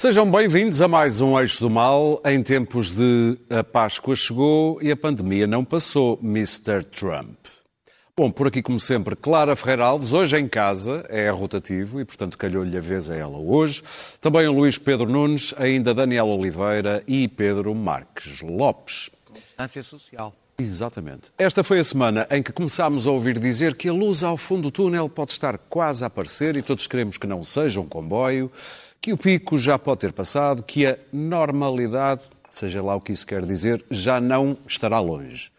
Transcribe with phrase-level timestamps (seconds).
[0.00, 2.22] Sejam bem-vindos a mais um Eixo do Mal.
[2.24, 6.82] Em tempos de a Páscoa chegou e a pandemia não passou, Mr.
[6.84, 7.36] Trump.
[8.16, 12.38] Bom, por aqui, como sempre, Clara Ferreira Alves, hoje em casa, é rotativo e, portanto,
[12.38, 13.82] calhou-lhe a vez a ela hoje.
[14.22, 19.10] Também o Luís Pedro Nunes, ainda Daniel Oliveira e Pedro Marques Lopes.
[19.34, 20.34] Distância social.
[20.58, 21.30] Exatamente.
[21.36, 24.62] Esta foi a semana em que começámos a ouvir dizer que a luz ao fundo
[24.62, 28.50] do túnel pode estar quase a aparecer e todos queremos que não seja um comboio
[29.00, 33.26] que o pico já pode ter passado, que a normalidade, seja lá o que isso
[33.26, 35.50] quer dizer, já não estará longe.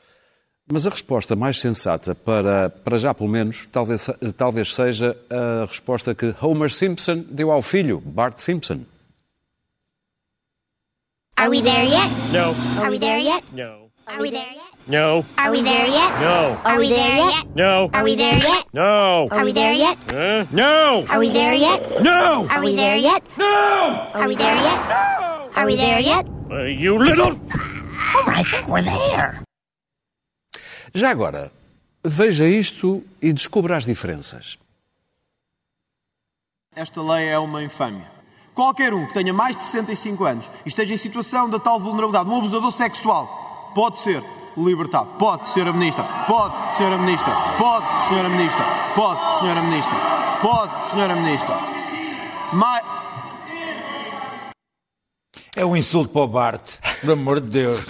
[0.72, 6.14] Mas a resposta mais sensata, para, para já pelo menos, talvez, talvez seja a resposta
[6.14, 8.86] que Homer Simpson deu ao filho, Bart Simpson.
[11.36, 12.10] Are we there yet?
[12.32, 12.56] No.
[12.80, 13.44] Are we there yet?
[13.52, 13.90] No.
[14.06, 14.71] Are we there yet?
[14.88, 15.24] No.
[15.38, 16.20] Are we there yet?
[16.20, 16.58] No.
[16.66, 17.56] Are we there yet?
[17.56, 17.90] No.
[17.94, 18.66] Are we there yet?
[18.74, 19.28] No.
[19.30, 19.98] Are we there yet?
[20.10, 21.06] Uh, no.
[21.08, 22.02] Are we there yet?
[22.02, 22.48] No.
[22.50, 23.24] Are we there yet?
[23.38, 24.12] No.
[24.14, 24.80] Are we there yet?
[25.56, 26.26] Are we there yet?
[26.50, 27.36] Uh, you little.
[28.14, 29.44] Homer, I think we're there.
[30.94, 31.52] Já agora,
[32.04, 34.58] veja isto e descubra as diferenças.
[36.76, 38.10] Esta lei é uma infâmia.
[38.56, 42.30] Qualquer um que tenha mais de 65 anos e esteja em situação de tal vulnerabilidade,
[42.30, 44.22] um abusador sexual, pode ser
[44.58, 45.08] libertado.
[45.18, 46.04] Pode, Senhora Ministra.
[46.28, 47.34] Pode, Senhora Ministra.
[47.58, 48.66] Pode, Senhora Ministra.
[48.96, 49.96] Pode, Senhora Ministra.
[50.42, 51.60] Pode, Senhora Ministra.
[52.54, 52.84] Mais...
[55.54, 57.86] É um insulto para o Bart, por amor de Deus.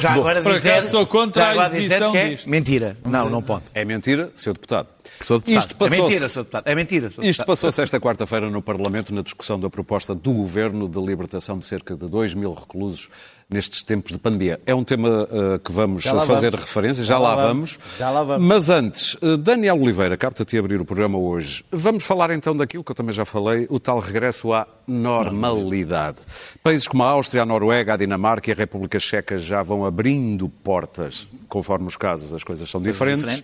[0.00, 2.48] Já agora por dizer, acaso sou contra já a agora exibição que é disto.
[2.48, 2.96] mentira.
[3.04, 3.64] Não, não pode.
[3.74, 4.54] É mentira, Sr.
[4.54, 4.88] Deputado.
[5.20, 5.58] Sou deputado.
[5.58, 6.66] Isto passou-se- É mentira, sou deputado.
[6.66, 10.98] É mentira, Isto passou-se esta quarta-feira no Parlamento na discussão da proposta do Governo de
[10.98, 13.10] libertação de cerca de 2 mil reclusos
[13.50, 14.60] nestes tempos de pandemia.
[14.64, 16.66] É um tema eh, que vamos fazer vamos.
[16.66, 17.72] referência, já, Já lá lá vamos.
[17.72, 17.98] vamos.
[17.98, 18.46] Já lá vamos.
[18.46, 21.64] Mas antes, eh, Daniel Oliveira, capta-te a abrir o programa hoje.
[21.72, 26.18] Vamos falar então daquilo que eu também já falei, o tal regresso à normalidade.
[26.62, 30.48] Países como a Áustria, a Noruega, a Dinamarca e a República Checa já vão abrindo
[30.48, 33.42] portas, conforme os casos, as coisas são diferentes.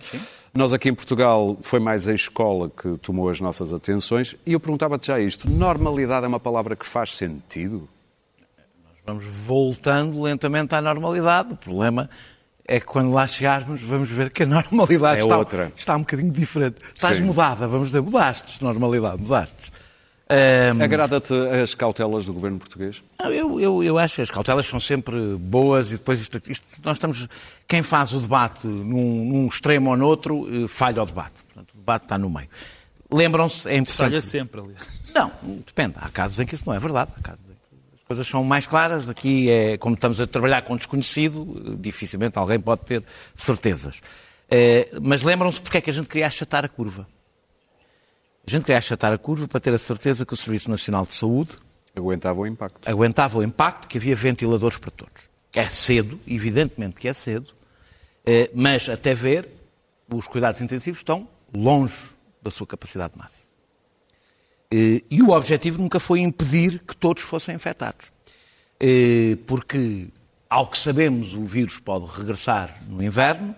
[0.53, 4.59] Nós aqui em Portugal foi mais a escola que tomou as nossas atenções e eu
[4.59, 7.87] perguntava-te já isto: normalidade é uma palavra que faz sentido?
[9.07, 11.53] Vamos voltando lentamente à normalidade.
[11.53, 12.09] O problema
[12.67, 15.71] é que quando lá chegarmos vamos ver que a normalidade É está, outra.
[15.77, 16.75] está um bocadinho diferente.
[16.93, 17.23] Estás Sim.
[17.23, 19.71] mudada, vamos dizer, mudaste, normalidade, mudaste.
[20.29, 23.01] Ahm, Agrada-te as cautelas do governo português?
[23.17, 26.81] Não, eu, eu, eu acho que as cautelas são sempre boas e depois isto, isto-
[26.83, 27.29] nós estamos.
[27.65, 31.41] Quem faz o debate num, num extremo ou no outro eh, falha o debate.
[31.45, 32.49] Portanto, o debate está no meio.
[33.09, 33.95] Lembram-se, é importante.
[34.09, 34.85] Falha sempre, aliás.
[35.15, 35.31] Não,
[35.65, 35.93] depende.
[35.95, 37.09] Há casos em que isso não é verdade.
[37.17, 37.46] Há casos
[38.07, 39.09] coisas são mais claras.
[39.09, 43.03] Aqui, é, como estamos a trabalhar com desconhecido, dificilmente alguém pode ter
[43.35, 44.01] certezas.
[44.49, 47.07] Eh, mas lembram-se porque é que a gente queria achatar a curva.
[48.45, 51.13] A gente queria achatar a curva para ter a certeza que o Serviço Nacional de
[51.13, 51.57] Saúde
[51.93, 52.87] Aguentava o impacto.
[52.87, 55.29] aguentava o impacto, que havia ventiladores para todos.
[55.53, 57.53] É cedo, evidentemente que é cedo,
[58.25, 59.49] eh, mas até ver,
[60.07, 61.97] os cuidados intensivos estão longe
[62.41, 63.46] da sua capacidade máxima.
[64.71, 68.11] Eh, E o objetivo nunca foi impedir que todos fossem infectados.
[68.79, 70.07] Eh, Porque,
[70.49, 73.55] ao que sabemos, o vírus pode regressar no inverno,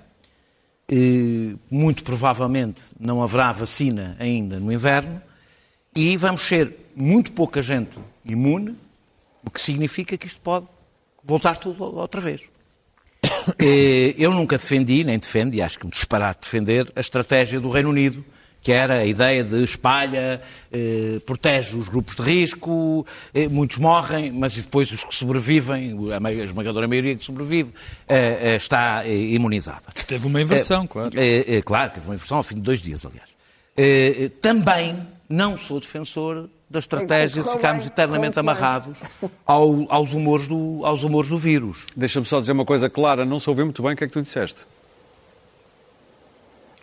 [0.87, 5.21] eh, muito provavelmente não haverá vacina ainda no inverno,
[5.95, 8.75] e vamos ser muito pouca gente imune,
[9.43, 10.67] o que significa que isto pode
[11.23, 12.49] voltar tudo outra vez.
[14.17, 17.89] Eu nunca defendi, nem defendo, e acho que me disparate defender, a estratégia do Reino
[17.89, 18.23] Unido,
[18.61, 24.31] que era a ideia de espalha, eh, protege os grupos de risco, eh, muitos morrem,
[24.31, 27.71] mas depois os que sobrevivem, a esmagadora maioria que sobrevive,
[28.07, 29.83] eh, eh, está eh, imunizada.
[29.95, 31.11] Que teve uma inversão, claro.
[31.15, 33.29] É, é, claro, teve uma inversão ao fim de dois dias, aliás.
[34.41, 34.97] Também
[35.29, 38.97] não sou defensor da estratégia de ficarmos eternamente amarrados
[39.45, 41.85] ao- aos, humores do, aos humores do vírus.
[41.95, 44.13] Deixa-me só dizer uma coisa clara, não se ouviu muito bem o que é que
[44.13, 44.65] tu disseste.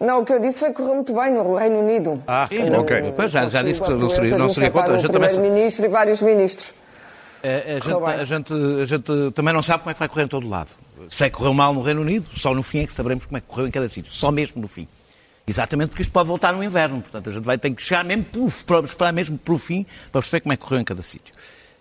[0.01, 2.23] Não, o que eu disse foi que correu muito bem no Reino Unido.
[2.27, 3.13] Ah, Sim, não, ok.
[3.17, 4.95] Pois já- já disse que não seria- não seria contra.
[4.95, 6.73] A gente também- O primeiro-ministro e vários ministros.
[7.43, 8.53] É, A, Correu gente, a gente-
[8.83, 10.69] a gente também não sabe como é que vai correr em todo lado.
[11.09, 13.41] Sei que correu mal no Reino Unido, só no fim é que saberemos como é
[13.41, 14.13] que correu em cada sítio.
[14.13, 14.89] Só mesmo no fim.
[15.47, 17.01] Exatamente porque isto pode voltar no inverno.
[17.01, 18.25] Portanto, a gente vai ter que chegar mesmo
[18.67, 21.33] para esperar mesmo pelo fim para perceber como é que correu em cada sítio.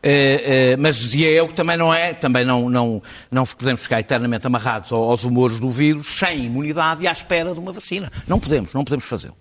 [0.04, 3.02] Eh, eh, mas dizia eu que também não é, também não, não,
[3.32, 7.54] não podemos ficar eternamente amarrados ao- aos humores do vírus sem imunidade e à espera
[7.54, 8.12] de uma vacina.
[8.28, 9.36] Não podemos, não podemos fazê-lo.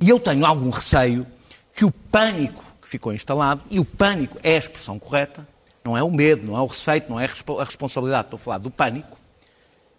[0.00, 1.26] E eu tenho algum receio
[1.74, 5.46] que o pânico que ficou instalado, e o pânico é a expressão correta,
[5.84, 8.36] não é o medo, não é o receio, não é a respo- a responsabilidade, estou
[8.36, 9.18] a falar do pânico,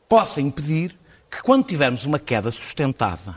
[0.10, 0.98] possa impedir
[1.30, 3.36] que quando tivermos uma queda sustentada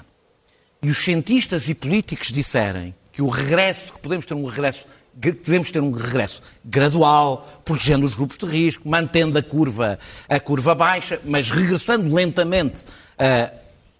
[0.82, 5.70] e os cientistas e políticos disserem que o regresso, que podemos ter um regresso devemos
[5.70, 9.98] ter um regresso gradual, protegendo os grupos de risco, mantendo a curva,
[10.28, 12.84] a curva baixa, mas regressando lentamente
[13.18, 13.52] ah,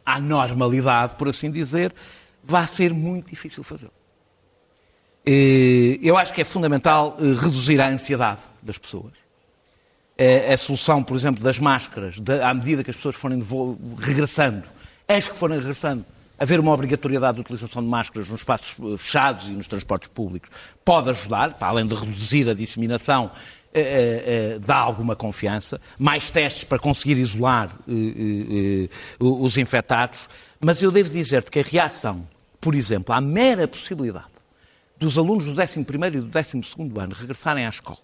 [0.05, 1.93] à normalidade, por assim dizer,
[2.43, 3.93] vai ser muito difícil fazê-lo.
[6.03, 9.12] Eu acho que é fundamental eh, reduzir a ansiedade das pessoas.
[10.17, 13.39] Eh, A solução, por exemplo, das máscaras, à medida que as pessoas forem
[13.99, 14.65] regressando,
[15.07, 16.05] as que forem regressando,
[16.41, 20.51] haver uma obrigatoriedade de utilização de máscaras nos espaços eh, fechados e nos transportes públicos
[20.83, 23.31] pode ajudar, para além de reduzir a disseminação,
[23.75, 25.79] eh, eh, eh, dá alguma confiança.
[25.99, 28.89] Mais testes para conseguir isolar eh, eh,
[29.21, 30.29] os infectados.
[30.59, 32.27] Mas eu devo dizer-te que a reação,
[32.59, 34.27] por exemplo, à mera possibilidade
[34.99, 37.99] dos alunos do 11º e do 12º ano regressarem à escola,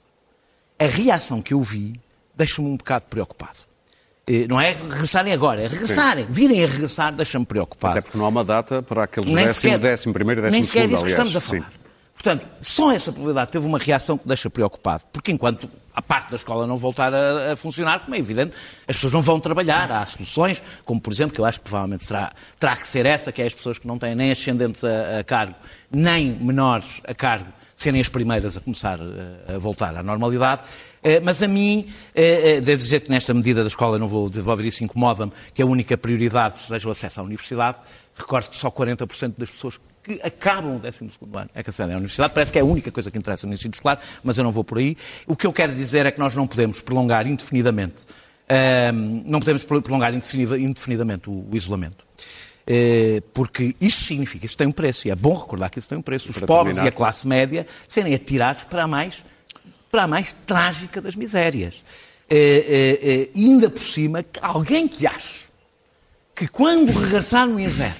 [0.78, 1.98] a reação que eu vi
[2.34, 3.58] deixa-me um bocado preocupado.
[4.26, 7.92] Eh, Não é regressarem agora, é regressarem, virem a regressar, deixa-me preocupado.
[7.98, 10.64] Até porque não há uma data para aqueles Nem décimo, sequer- décimo primeiro décimo Nem
[10.64, 11.28] sequer é segundo, disso que aliás.
[11.28, 11.70] estamos a falar.
[11.72, 11.78] Sim.
[12.14, 15.04] Portanto, só essa probabilidade teve uma reação que deixa preocupado.
[15.12, 18.52] Porque enquanto a parte da escola não voltar a, a funcionar, como é evidente,
[18.88, 19.92] as pessoas não vão trabalhar.
[19.92, 23.30] Há soluções, como por exemplo, que eu acho que provavelmente será, terá que ser essa,
[23.30, 25.54] que é as pessoas que não têm nem ascendentes a, a cargo,
[25.90, 27.46] nem menores a cargo,
[27.76, 30.62] serem as primeiras a começar eh, a, voltar à normalidade.
[31.08, 31.86] Eh, Mas a mim,
[32.16, 35.62] eh, eh, devo dizer que nesta medida da escola, não vou desenvolver isso, incomoda-me, que
[35.62, 37.76] a única prioridade seja o acesso à universidade.
[38.16, 41.96] Recordo que só 40% das pessoas que acabam o 12 ano é que acedem à
[41.96, 42.32] universidade.
[42.34, 44.64] Parece que é a única coisa que interessa no ensino escolar, mas eu não vou
[44.64, 44.96] por aí.
[45.28, 48.04] O que eu quero dizer é que nós não podemos prolongar indefinidamente,
[48.48, 52.04] ahm, não podemos prolongar indefinida- indefinidamente o, o isolamento.
[53.32, 56.02] Porque isso significa, isso tem um preço, e é bom recordar que isso tem um
[56.02, 56.30] preço.
[56.30, 56.84] Os pobres terminar.
[56.84, 59.24] e a classe média serem atirados para mais,
[59.96, 61.82] para a mais trágica das misérias.
[62.28, 62.36] Eh,
[62.68, 65.46] eh, eh, e ainda por cima, alguém que ache
[66.34, 67.96] que quando regressar no inverno,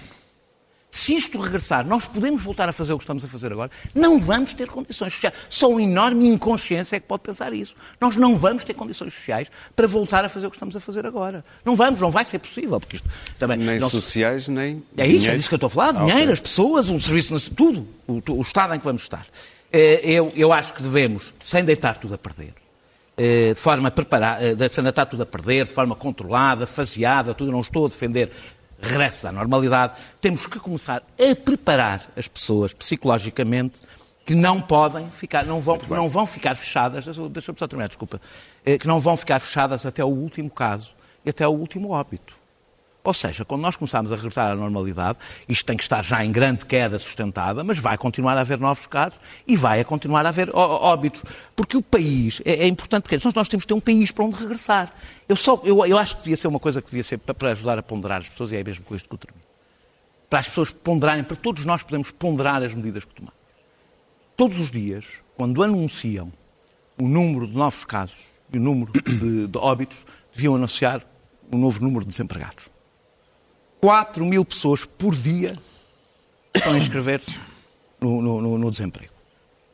[0.91, 4.19] se isto regressar, nós podemos voltar a fazer o que estamos a fazer agora, não
[4.19, 5.35] vamos ter condições sociais.
[5.49, 7.75] Só uma enorme inconsciência é que pode pensar isso.
[7.99, 11.07] Nós não vamos ter condições sociais para voltar a fazer o que estamos a fazer
[11.07, 11.43] agora.
[11.65, 13.09] Não vamos, não vai ser possível, porque isto
[13.39, 13.57] também...
[13.57, 14.83] Nem sociais, nem.
[14.99, 15.37] é isso, é dinheiro.
[15.39, 15.89] disso que eu estou a falar.
[15.97, 16.33] Ah, Dinheiro, ok.
[16.35, 17.89] as pessoas, o serviço, tudo.
[18.07, 19.27] O, o estado em que vamos estar.
[19.77, 22.55] Eh, Eu, eu acho que devemos, sem deitar tudo a perder,
[23.17, 27.61] eh, de forma preparada, sem deitar tudo a perder, de forma controlada, faseada, tudo, não
[27.61, 28.31] estou a defender
[28.81, 33.81] regresso à normalidade, temos que começar a preparar as pessoas psicologicamente
[34.25, 38.21] que não podem ficar, não vão, não vão ficar fechadas, deixa- deixa-me só terminar, desculpa,
[38.65, 40.95] eh, que não vão ficar fechadas até o último caso
[41.25, 42.35] e até o último óbito.
[43.07, 45.17] Ou seja, quando nós começarmos a regressar à normalidade,
[45.49, 48.89] isto tem que estar já em grande queda sustentada, mas vai continuar a haver novos
[48.89, 51.23] casos e vai a continuar a haver óbitos.
[51.55, 54.25] Porque o país é, é importante, porque nós, nós temos que ter um país para
[54.25, 54.93] onde regressar.
[55.29, 57.79] Eu, só, eu, eu acho que devia ser uma coisa que devia ser para, ajudar
[57.79, 59.45] a ponderar as pessoas, e é mesmo com isto que eu termino.
[60.29, 63.39] Para as pessoas ponderarem, para todos nós podemos ponderar as medidas que tomamos.
[64.37, 66.33] Todos os dias, quando anunciam
[66.99, 70.05] o número de novos casos e o número de, de óbitos,
[70.35, 71.07] deviam anunciar
[71.53, 72.75] o novo número de desempregados.
[73.81, 75.53] 4 mil pessoas por dia
[76.55, 77.31] estão a inscrever-se
[78.01, 79.13] no, no- no- desemprego.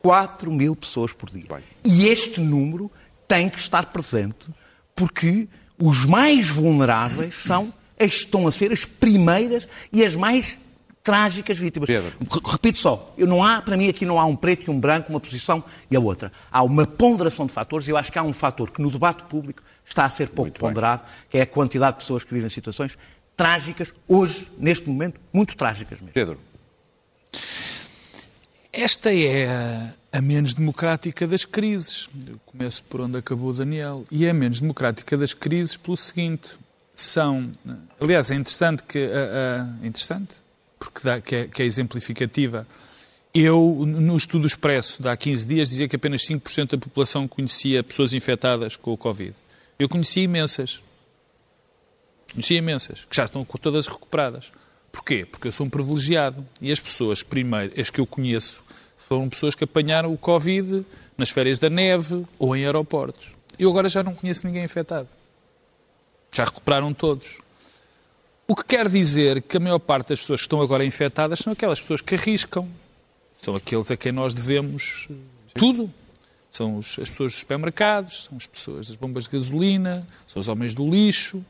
[0.01, 1.45] 4 mil pessoas por dia.
[1.47, 1.63] Bem.
[1.83, 2.91] E este número
[3.27, 4.47] tem que estar presente
[4.95, 5.47] porque
[5.79, 10.59] os mais vulneráveis são, estão a ser as primeiras e as mais
[11.01, 11.87] trágicas vítimas.
[11.87, 12.13] Pedro.
[12.45, 15.09] Repito só, eu não há, para mim aqui não há um preto e um branco,
[15.09, 16.31] uma posição e a outra.
[16.51, 19.23] Há uma ponderação de fatores e eu acho que há um fator que no debate
[19.23, 20.69] público está a ser pouco Muito bem.
[20.69, 22.97] ponderado, que é a quantidade de pessoas que vivem situações
[23.35, 26.13] trágicas, hoje, neste momento, muito trágicas mesmo.
[26.13, 26.39] Pedro,
[28.71, 32.09] Esta é a, menos democrática das crises.
[32.27, 34.03] Eu começo por onde acabou o Daniel.
[34.11, 36.49] E é a menos democrática das crises pelo seguinte:
[36.95, 37.47] são.
[37.99, 38.97] Aliás, é interessante que.
[38.99, 40.33] a- interessante,
[40.79, 42.65] porque dá, que, é, que é exemplificativa.
[43.33, 47.83] Eu, no estudo expresso de há 15 dias, dizia que apenas 5% da população conhecia
[47.83, 49.33] pessoas infectadas com o Covid.
[49.79, 50.79] Eu conhecia imensas.
[52.33, 54.51] Conhecia imensas, que já estão todas recuperadas.
[54.91, 55.25] Porquê?
[55.25, 56.45] Porque eu sou um privilegiado.
[56.61, 58.61] E as pessoas, primeiro, as que eu conheço,
[58.97, 60.85] foram pessoas que apanharam o Covid
[61.17, 63.27] nas férias da neve ou em aeroportos.
[63.57, 65.07] Eu agora já não conheço ninguém infectado.
[66.35, 67.37] Já recuperaram todos.
[68.47, 71.53] O que quer dizer que a maior parte das pessoas que estão agora infectadas são
[71.53, 72.67] aquelas pessoas que arriscam.
[73.39, 75.13] São aqueles a quem nós devemos eh,
[75.53, 75.91] tudo.
[76.51, 80.47] São os- as pessoas dos supermercados, são as pessoas das bombas de gasolina, são os
[80.47, 81.43] homens do lixo.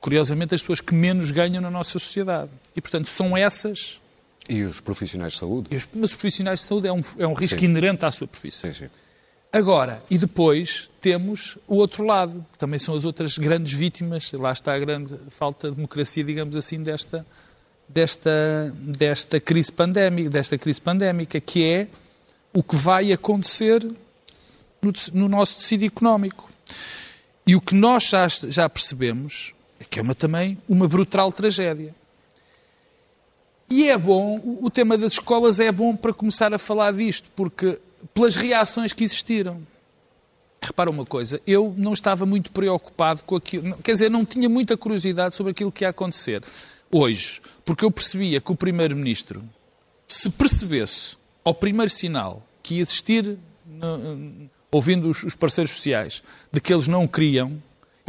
[0.00, 2.50] Curiosamente, as pessoas que menos ganham na nossa sociedade.
[2.76, 4.00] E, portanto, são essas.
[4.48, 5.74] e os profissionais de saúde?
[5.74, 7.66] os- Mas os profissionais de saúde é um, é um risco Sim.
[7.66, 8.72] inerente à sua profissão.
[8.72, 8.90] Sim, sim.
[9.52, 14.52] Agora, e depois temos o outro lado, que também são as outras grandes vítimas, lá
[14.52, 17.24] está a grande falta de democracia, digamos assim, desta,
[17.88, 21.88] desta, desta crise pandémica, desta crise pandémica, que é
[22.52, 23.82] o que vai acontecer
[24.82, 26.50] no, no nosso tecido económico.
[27.46, 29.54] E o que nós já, já percebemos
[29.90, 31.94] que é uma, também uma brutal tragédia.
[33.68, 37.78] E é bom, o- tema das escolas é bom para começar a falar disto, porque
[38.14, 39.60] pelas reações que existiram.
[40.62, 44.76] Repara uma coisa, eu não estava muito preocupado com aquilo, quer dizer, não tinha muita
[44.76, 46.42] curiosidade sobre aquilo que ia acontecer
[46.90, 49.44] hoje, porque eu percebia que o Primeiro-Ministro,
[50.08, 53.36] se percebesse ao primeiro sinal que ia existir,
[54.72, 57.62] ouvindo os parceiros sociais, de que eles não queriam,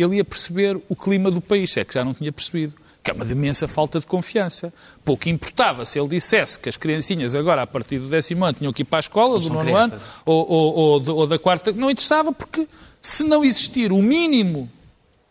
[0.04, 2.74] ele ia perceber o clima do país, é que já não tinha percebido.
[3.04, 4.74] Que é uma imensa falta de confiança.
[5.06, 8.74] Pouco importava se ele dissesse que as criancinhas agora, a partir do décimo ano, tinham
[8.74, 10.08] que ir para a escola, do são nono ano, crianças.
[10.26, 11.72] ou, ou- ou de- ou da quarta.
[11.72, 12.68] Não interessava, porque
[13.02, 14.70] se não existir o mínimo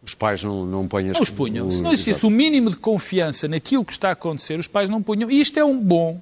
[0.02, 1.66] Os pais não, não põem as não os punham.
[1.66, 2.28] o- Se não existisse Exato.
[2.28, 5.30] o mínimo de confiança naquilo que está a acontecer, os pais não punham.
[5.30, 6.18] E isto é um bom.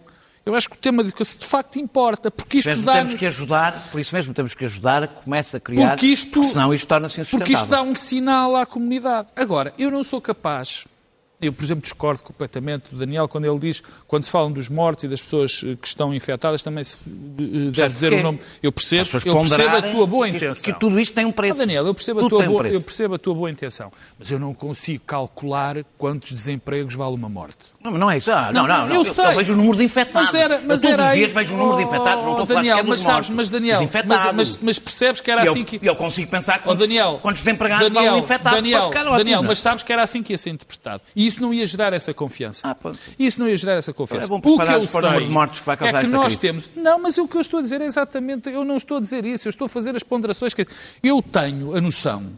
[0.46, 3.24] Eu acho que o tema de educação de facto importa, porque isto dá temos que
[3.24, 7.18] ajudar, por isso mesmo temos que ajudar, começa a criar, Porque isto- senão isto torna-se
[7.20, 7.46] insustentável.
[7.46, 9.28] Porque isto dá um sinal à comunidade.
[9.34, 10.84] Agora, eu não sou capaz,
[11.40, 15.04] eu, por exemplo, discordo completamente do Daniel quando ele diz, quando se falam dos mortos
[15.04, 18.38] e das pessoas eh, que estão infectadas, também se eh, deve Percebes dizer o nome.
[18.62, 20.62] Eu percebo, eu percebo a tua boa intenção.
[20.74, 21.58] Que tudo isto tem um Ah, preço.
[21.60, 22.76] Daniel, eu percebo, a tua um boa, preço.
[22.76, 27.28] eu percebo a tua boa intenção, mas eu não consigo calcular quantos desempregos vale uma
[27.30, 27.73] morte.
[27.84, 28.32] Não, não é isso.
[28.32, 28.94] Ah, não, Não, não, não.
[28.94, 29.26] eu Eu, sei.
[29.26, 30.32] eu vejo o número de infectados.
[30.32, 32.30] Mas era, Eu mas todos era os aí- dias vejo o número de infectados, não
[32.30, 33.30] estou a falar Daniel, sequer mas dos sabes, mortos.
[33.36, 35.78] mas Daniel, mas, mas, mas percebes que era eu, assim que...
[35.82, 39.16] eu consigo pensar Oh, quantos, Daniel, quantos desempregados Daniel, vão infectados Daniel, para ficar.
[39.18, 41.02] Daniel, mas sabes que era assim que ia ser interpretado.
[41.14, 42.62] E isso não ia gerar essa confiança.
[42.64, 42.98] Ah, pronto.
[43.18, 44.26] Isso não ia gerar essa confiança.
[44.26, 46.06] É bom o que eu o sei número de mortos que vai causar é que
[46.06, 46.38] esta nós crise.
[46.38, 46.70] temos...
[46.74, 48.48] Não, mas o que eu estou a dizer é exatamente...
[48.48, 49.46] Eu não estou a dizer isso.
[49.46, 50.66] Eu estou a fazer as ponderações que...
[51.02, 52.32] Eu tenho a noção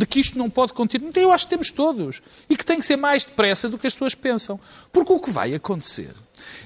[0.00, 1.10] de que isto não pode continuar.
[1.10, 2.22] Então, Eu acho que temos todos.
[2.48, 4.58] E que tem que ser mais depressa do que as pessoas pensam.
[4.90, 6.12] Porque o que vai acontecer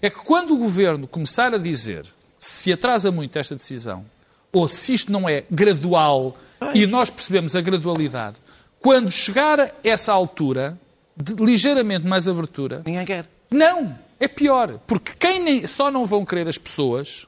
[0.00, 2.06] é que quando o governo começar a dizer
[2.38, 4.04] se atrasa muito esta decisão,
[4.52, 6.36] ou se isto não é gradual,
[6.74, 8.36] e nós percebemos a gradualidade,
[8.80, 10.78] quando chegar a essa altura,
[11.16, 13.26] de ligeiramente mais abertura, Ninguém quer.
[13.50, 14.78] não, é pior.
[14.86, 17.26] Porque quem nem- só não vão querer as pessoas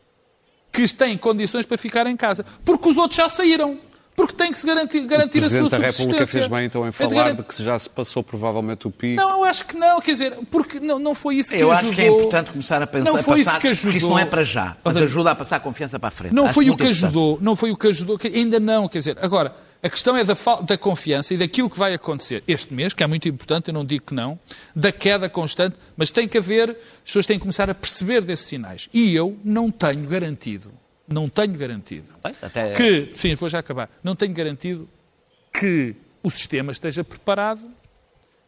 [0.72, 2.44] que têm condições para ficar em casa.
[2.64, 3.78] Porque os outros já saíram.
[4.16, 6.02] Porque têm que se garantir, O garantir a sua Presidente da subsistência.
[6.04, 8.90] República fez bem então em É de falar de que já se passou provavelmente o
[8.90, 9.20] pico.
[9.20, 10.00] Não, eu acho que não.
[10.00, 11.90] Quer dizer, porque não, não foi isso que Eu ajudou.
[11.90, 13.84] acho que é importante começar a pensar, Não a foi passar, isso que ajudou.
[13.92, 16.34] porque isso não é para já, mas ajuda a passar a confiança para a frente.
[16.34, 18.98] Não Acho foi o que ajudou, não foi o que ajudou, que ainda não, quer
[18.98, 22.94] dizer, agora, a questão é da, da confiança e daquilo que vai acontecer este mês,
[22.94, 24.38] que é muito importante, eu não digo que não,
[24.74, 28.46] da queda constante, mas tem que haver, as pessoas têm que começar a perceber desses
[28.46, 28.88] sinais.
[28.94, 30.72] E eu não tenho garantido,
[31.08, 34.88] não tenho garantido, até- que, sim, vou já acabar, não tenho garantido
[35.52, 37.62] que o sistema esteja preparado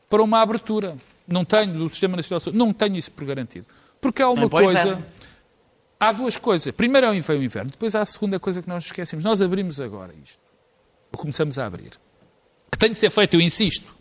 [0.09, 0.97] para uma abertura.
[1.27, 3.67] Não tenho, do Sistema Nacional de Saúde, não tenho isso por garantido.
[4.01, 5.05] Porque há uma o coisa...
[6.01, 6.73] Há duas coisas.
[6.75, 7.71] Primeiro é o inverno, inverno.
[7.71, 9.25] Depois há a segunda coisa que nós esquecemos.
[9.25, 10.39] Nós abrimos agora isto.
[11.13, 11.91] Ou começamos a abrir.
[12.71, 13.93] Que tem de ser feito, eu insisto.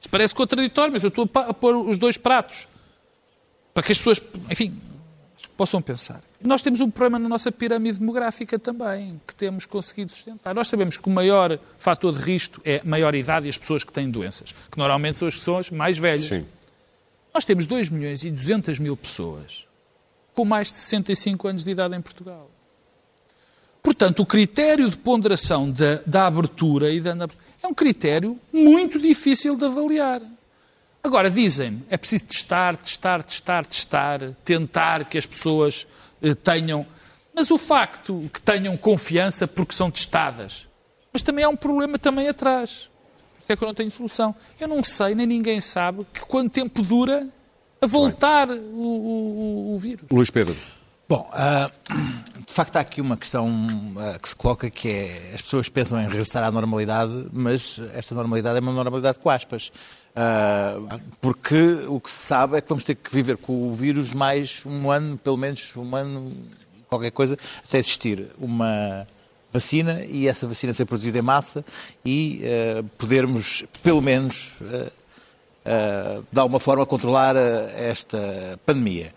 [0.00, 2.66] Isto parece contraditório, mas eu estou a pôr os dois pratos.
[3.74, 4.76] Para que as pessoas, enfim,
[5.56, 6.22] possam pensar.
[6.42, 10.54] Nós temos um problema na nossa pirâmide demográfica também, que temos conseguido sustentar.
[10.54, 13.84] Nós sabemos que o maior fator de risco é a maior idade e as pessoas
[13.84, 16.24] que têm doenças, que normalmente são as pessoas mais velhas.
[16.24, 16.44] Sim.
[17.32, 19.66] Nós temos 2 milhões e 200 mil pessoas
[20.34, 22.50] com mais de 65 anos de idade em Portugal.
[23.82, 27.14] Portanto, o critério de ponderação da, da abertura e da,
[27.62, 30.22] é um critério muito difícil de avaliar.
[31.04, 35.86] Agora, dizem-me, é preciso testar, testar, testar, testar, tentar que as pessoas
[36.22, 36.86] eh, tenham.
[37.34, 40.68] Mas o facto que tenham confiança porque são testadas.
[41.12, 42.88] Mas também há um problema também atrás.
[43.36, 44.34] Por isso é que eu não tenho solução.
[44.60, 47.28] Eu não sei, nem ninguém sabe, que quanto tempo dura
[47.80, 50.04] a voltar o, o- o- vírus.
[50.10, 50.54] Luís Pedro.
[51.08, 51.68] Bom, ah,
[52.46, 53.50] de facto há aqui uma questão
[53.98, 58.14] ah, que se coloca que é as pessoas pensam em regressar à normalidade, mas esta
[58.14, 59.72] normalidade é uma normalidade com aspas.
[60.14, 61.56] Ah, porque
[61.88, 64.90] o que se sabe é que vamos ter que viver com o vírus mais um
[64.90, 66.32] ano, pelo menos um ano,
[66.88, 69.06] qualquer coisa, até existir uma
[69.52, 71.64] vacina e essa vacina ser produzida em massa
[72.04, 74.58] e ah, podermos, pelo menos,
[75.64, 79.12] ah, de alguma forma, controlar esta pandemia.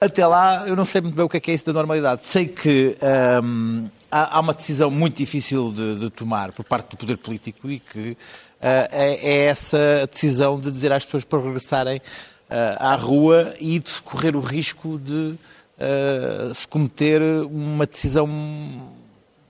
[0.00, 2.26] Até lá, eu não sei muito bem o que é, que é isso da normalidade.
[2.26, 2.96] Sei que
[3.44, 7.70] hum, há, há uma decisão muito difícil de, de tomar por parte do poder político
[7.70, 8.16] e que
[8.62, 12.00] é, é essa decisão de dizer às pessoas para regressarem
[12.48, 15.34] ah, à rua e de correr o risco de
[15.80, 18.28] ah, se cometer uma decisão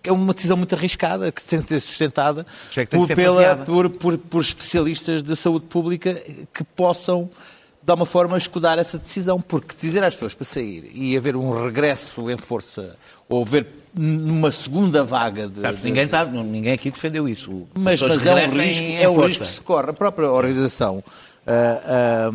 [0.05, 2.45] é uma decisão muito arriscada, que tem de ser sustentada
[2.83, 6.13] é por, ser pela- por, por, por especialistas de saúde pública
[6.53, 7.31] que possam
[7.85, 11.65] de alguma forma, escudar essa decisão, porque dizer às pessoas para sair e haver um
[11.65, 12.97] regresso em força,
[13.29, 15.61] ou haver numa segunda vaga de...
[15.61, 17.67] Sabes, ninguém, tá, ninguém aqui defendeu isso.
[17.75, 19.29] Mas, mas é um risco, é um força.
[19.29, 19.91] risco que se corre.
[19.91, 21.03] A própria Organização
[21.47, 22.31] ah,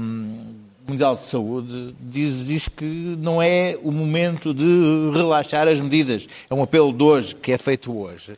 [0.88, 6.28] Mundial de Saúde diz, diz que não é o momento de relaxar as medidas.
[6.50, 8.38] É um apelo de hoje, que é feito hoje.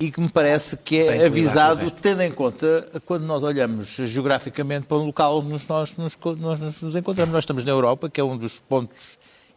[0.00, 3.88] E que me parece que que é o avisado, tendo em conta, quando nós olhamos
[3.88, 7.34] geograficamente para o local onde nós nos, nós nos- encontramos.
[7.34, 8.96] Nós estamos na Europa, que é um dos pontos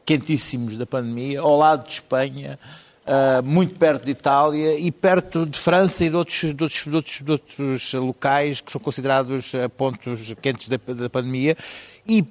[0.05, 2.59] quentíssimos da pandemia, ao lado de Espanha,
[3.07, 6.95] ah, muito perto de Itália e perto de França e de outros, de outros, de
[6.95, 11.55] outros, de outros locais que são considerados ah, pontos quentes da, da pandemia.
[12.05, 12.21] E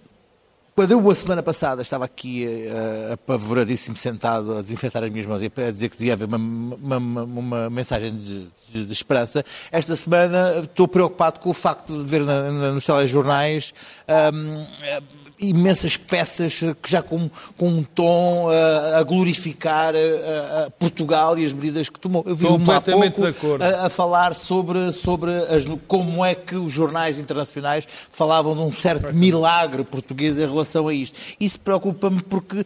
[0.74, 5.42] quando eu, a semana passada, estava aqui eh, apavoradíssimo, sentado a desinfetar as minhas mãos
[5.42, 9.44] e a dizer que devia haver uma, uma, uma- uma mensagem de, de- de esperança,
[9.70, 13.74] esta semana estou preocupado com o facto de ver na- na- nos telejornais
[14.08, 15.02] ahm, eh,
[15.42, 21.44] imensas peças que já com, com um tom eh, a glorificar eh, eh, Portugal e
[21.44, 22.22] as medidas que tomou.
[22.26, 22.80] Eu vi uma há
[23.12, 23.20] pouco
[23.64, 28.70] a- a falar sobre, sobre as- como é que os jornais internacionais falavam de um
[28.72, 31.18] certo milagre português em relação a isto.
[31.40, 32.64] Isso preocupa-me porque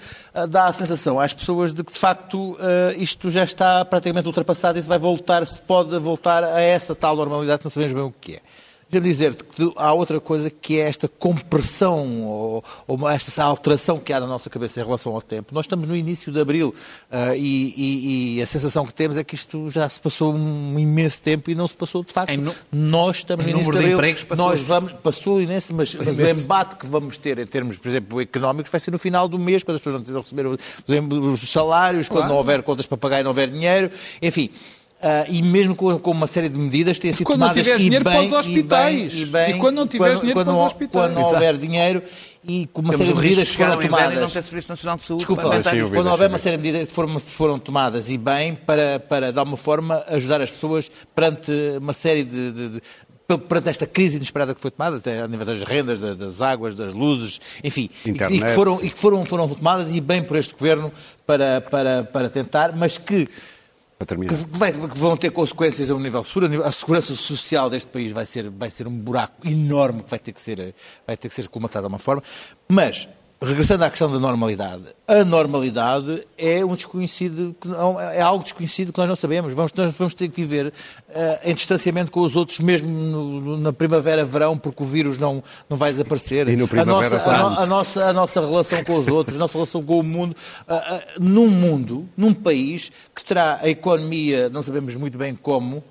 [0.51, 2.57] dá a sensação às pessoas de que, de facto,
[2.99, 7.17] isto já está praticamente ultrapassado e se vai voltar, se pode voltar a essa tal
[7.17, 8.41] normalidade que não sabemos bem o que é.
[8.89, 14.13] Deixa-me dizer-te que há outra coisa que é esta compressão ou, ou esta alteração que
[14.13, 15.53] há na nossa cabeça em relação ao tempo.
[15.53, 16.73] Nós estamos no início de abril
[17.11, 20.79] ah, e, e- e a sensação que temos é que isto já se passou um
[20.79, 22.31] imenso tempo e não se passou de facto.
[22.71, 23.97] Nós estamos no início de abril.
[24.25, 27.89] passou- Nós vamos, passou imenso, mas, mas o embate que vamos ter em termos, por
[27.89, 32.09] exemplo, económicos vai ser no final do mês, quando as pessoas não receber os salários,
[32.09, 33.91] quando não houver contas para pagar e não houver dinheiro,
[34.23, 34.49] enfim.
[35.03, 37.77] Ah, e mesmo com, com uma série de medidas têm sido Quando não tomadas e
[37.77, 39.15] dinheiro bem, para os e bem- hospitais.
[39.15, 40.93] E, bem, E quando não tiveres dinheiro quando para os não- hospitais.
[41.05, 41.35] Quando não Exato.
[41.35, 42.03] houver dinheiro
[42.49, 44.33] e com uma Temos série de medidas que foram não tomadas.
[44.33, 45.19] ter Serviço Nacional de Saúde.
[45.21, 45.95] Desculpa, para ouvir.
[45.95, 49.39] quando houver uma série de medidas que foram, foram tomadas e bem para, para, de
[49.39, 52.83] alguma forma, ajudar as pessoas perante uma série de, de- de-
[53.49, 56.77] perante esta crise inesperada que foi tomada, até a nível das rendas, da- das águas,
[56.77, 58.45] das luzes, enfim, e que- e Internet.
[58.45, 60.93] que foram, e que foram, foram tomadas e bem por este governo
[61.27, 63.29] para, para, para tentar, mas que
[64.29, 66.63] Que, vai- que vão ter consequências a um nível seguro.
[66.65, 70.33] A segurança social deste país vai ser, vai ser um buraco enorme que vai ter
[70.33, 70.75] que ser,
[71.07, 72.23] vai ter que ser colmatado de uma forma.
[72.69, 73.09] Mas,
[73.43, 78.99] regressando à questão da normalidade, a normalidade é um desconhecido, não- é algo desconhecido que
[78.99, 79.53] nós não sabemos.
[79.53, 80.73] Vamos, nós vamos ter que viver
[81.11, 85.45] eh, em distanciamento com os outros, mesmo no- na primavera, verão, porque o vírus não,
[85.69, 86.49] não vai desaparecer.
[86.49, 89.37] E no a Primavera nossa, a, no- a nossa, a nossa relação com os outros,
[89.37, 90.35] a nossa relação com o mundo,
[90.67, 95.85] ah, ah, num mundo, num país que terá a economia, não sabemos muito bem como,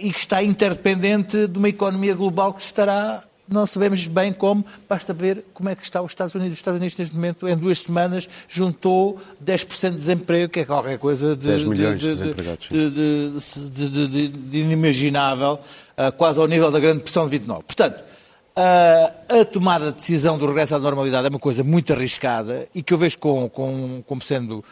[0.00, 5.12] e que está interdependente de uma economia global que estará, não sabemos bem como, basta
[5.12, 6.54] ver como é que está os Estados Unidos.
[6.54, 10.98] Os Estados Unidos, neste momento, em duas semanas, juntou 10% de desemprego, que é qualquer
[10.98, 12.68] coisa de, 10 milhões de de- desempregados,
[13.70, 15.58] de, inimaginável,
[15.96, 17.62] ah, quase ao nível da Grande Depressão de 29.
[17.64, 18.02] Portanto,
[18.56, 22.82] ah, a tomada de decisão do regresso à normalidade é uma coisa muito arriscada e
[22.82, 24.64] que eu vejo com, com- como sendo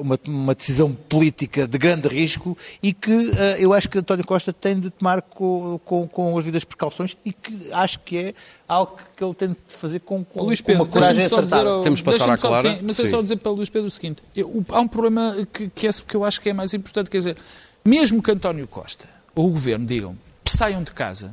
[0.00, 4.52] uma, uma decisão política de grande risco e que ah, eu acho que António Costa
[4.52, 8.34] tem de tomar com, com, com as devidas precauções e que acho que é
[8.68, 11.70] algo que ele tem de fazer com, com, Luís com Pedro, uma coragem acertada.
[11.70, 12.74] ao- Temos de passar à Clara.
[12.76, 13.10] sim, Mas é Sim.
[13.10, 15.90] só dizer para o Luís Pedro o seguinte: eu- há um problema que, que, é,
[15.92, 17.36] que eu acho que é mais importante, quer dizer,
[17.84, 21.32] mesmo que António Costa ou o Governo digam saiam de casa,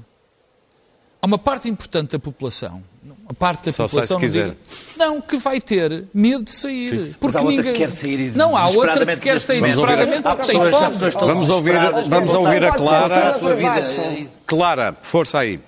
[1.21, 4.43] há uma parte importante da população, uma parte da Só sai se população não, quiser.
[4.49, 4.57] diga-
[4.97, 7.15] não, que vai ter medo de sair.
[7.19, 7.73] Porque há outra ninguém...
[7.73, 10.71] que quer sair e Não, há outra que quer sair desesperadamente porque tem fome.
[10.71, 11.73] pessoas que estão Vamos ouvir,
[12.07, 13.33] vamos ouvir a ser Clara.
[14.45, 15.59] Clara, força aí.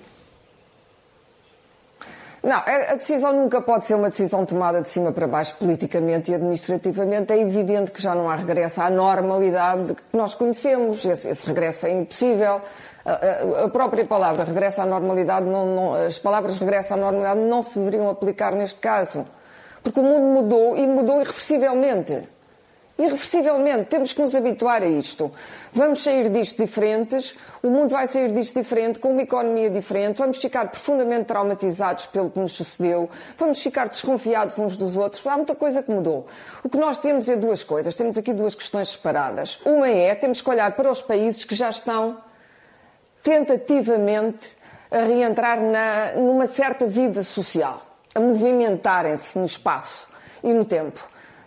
[2.42, 6.30] Não, a a decisão nunca pode ser uma decisão tomada de cima para baixo, politicamente
[6.30, 7.32] e administrativamente.
[7.32, 11.02] É evidente que já não há regresso à normalidade que nós conhecemos.
[11.06, 12.60] Esse, esse regresso é impossível.
[13.04, 17.78] A, própria palavra regresso à normalidade, não- não- as palavras regresso à normalidade não se
[17.78, 19.26] deveriam aplicar neste caso.
[19.82, 22.26] Porque o mundo mudou e mudou irreversivelmente.
[22.96, 25.30] Irreversivelmente, temos que nos habituar a isto.
[25.72, 30.38] Vamos sair disto diferentes, o mundo vai sair disto diferente, com uma economia diferente, vamos
[30.40, 35.26] ficar profundamente traumatizados pelo que nos sucedeu, vamos ficar desconfiados uns dos outros.
[35.26, 36.24] Há muita coisa que mudou.
[36.62, 39.58] O que nós temos é duas coisas, temos aqui duas questões separadas.
[39.66, 42.16] Uma é, temos que olhar para os países que já estão
[43.24, 44.54] tentativamente
[44.90, 47.82] a reentrar na, numa certa vida social,
[48.14, 50.06] a movimentarem-se no espaço
[50.42, 51.00] e no tempo.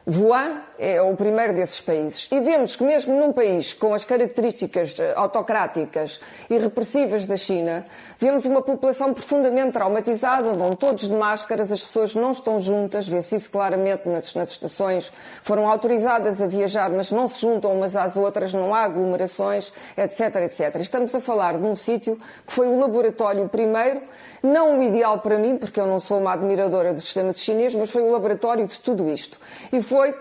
[0.06, 2.28] Wuhan é o primeiro desses países.
[2.32, 7.86] E vemos que mesmo num país com as características eh, autocráticas e repressivas da China,
[8.20, 13.36] vemos uma população profundamente traumatizada, onde todos de máscaras, as pessoas não estão juntas, vê-se
[13.36, 15.12] isso claramente nas, nas estações,
[15.44, 20.36] foram autorizadas a viajar, mas não se juntam umas às outras, não há aglomerações, etc,
[20.44, 20.76] etc.
[20.80, 24.02] Estamos a falar de um sítio que foi o laboratório primeiro,
[24.44, 27.90] não o ideal para mim, porque eu não sou uma admiradora do sistema chinês, mas
[27.90, 29.40] foi o laboratório de tudo isto.
[29.72, 30.14] E foi,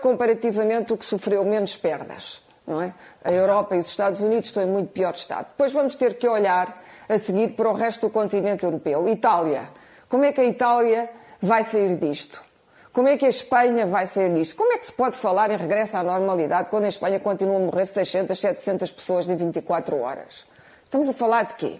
[0.47, 2.41] comparativamente, o que sofreu menos perdas.
[2.65, 2.93] Não é?
[3.23, 5.47] A Europa e os Estados Unidos estão em muito pior estado.
[5.47, 9.07] Depois vamos ter que olhar a seguir para o resto do continente europeu.
[9.07, 9.69] Itália.
[10.09, 11.09] Como é que a Itália
[11.41, 12.43] vai sair disto?
[12.91, 14.55] Como é que a Espanha vai sair disto?
[14.55, 17.59] Como é que se pode falar em regresso à normalidade quando a Espanha continua a
[17.59, 20.45] morrer 600, 700 pessoas em 24 horas?
[20.83, 21.79] Estamos a falar de quê?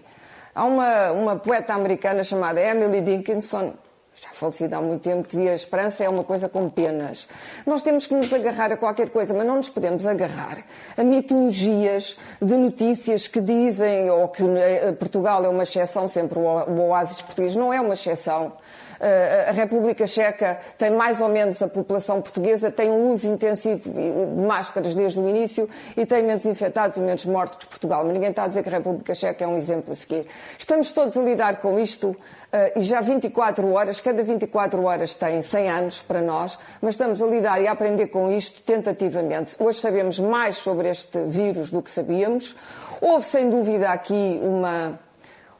[0.54, 3.74] Há uma, uma poeta americana chamada Emily Dickinson,
[4.20, 7.28] já falecida há muito tempo, que dizia a esperança é uma coisa com penas.
[7.64, 10.64] Nós temos que nos agarrar a qualquer coisa, mas não nos podemos agarrar
[10.96, 16.80] a mitologias de notícias que dizem ou que eh, Portugal é uma exceção, sempre o
[16.88, 18.52] oásis português não é uma exceção.
[19.00, 23.90] Eh, a República Checa tem mais ou menos a população portuguesa, tem um uso intensivo
[23.90, 28.04] de máscaras desde o início e tem menos infectados e menos mortos que Portugal.
[28.04, 30.26] Mas ninguém está a dizer que a República Checa é um exemplo a seguir.
[30.58, 32.16] Estamos todos a lidar com isto
[32.48, 37.20] Uh, e já 24 horas, cada 24 horas tem 100 anos para nós, mas estamos
[37.20, 39.54] a lidar e a aprender com isto tentativamente.
[39.58, 42.56] Hoje sabemos mais sobre este vírus do que sabíamos.
[43.02, 44.98] Houve, sem dúvida, aqui uma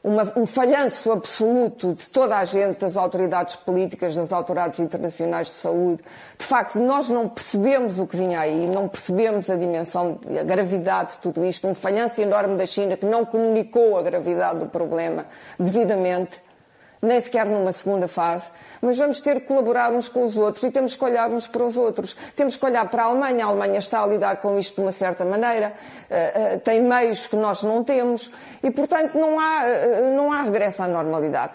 [0.03, 5.55] uma, um falhanço absoluto de toda a gente, das autoridades políticas, das autoridades internacionais de
[5.55, 6.03] saúde.
[6.39, 11.13] De facto, nós não percebemos o que vinha aí, não percebemos a dimensão, a gravidade
[11.13, 11.67] de tudo isto.
[11.67, 15.27] Um falhanço enorme da China que não comunicou a gravidade do problema
[15.59, 16.48] devidamente
[17.01, 20.71] nem sequer numa segunda fase, mas vamos ter que colaborar uns com os outros e
[20.71, 22.17] temos que olhar uns para os outros.
[22.35, 24.93] Temos que olhar para a Alemanha, a Alemanha está a lidar com isto de uma
[24.93, 25.73] certa maneira,
[26.11, 28.31] uh, uh, tem meios que nós não temos
[28.63, 31.53] e, portanto, não há, uh, não há regresso à normalidade.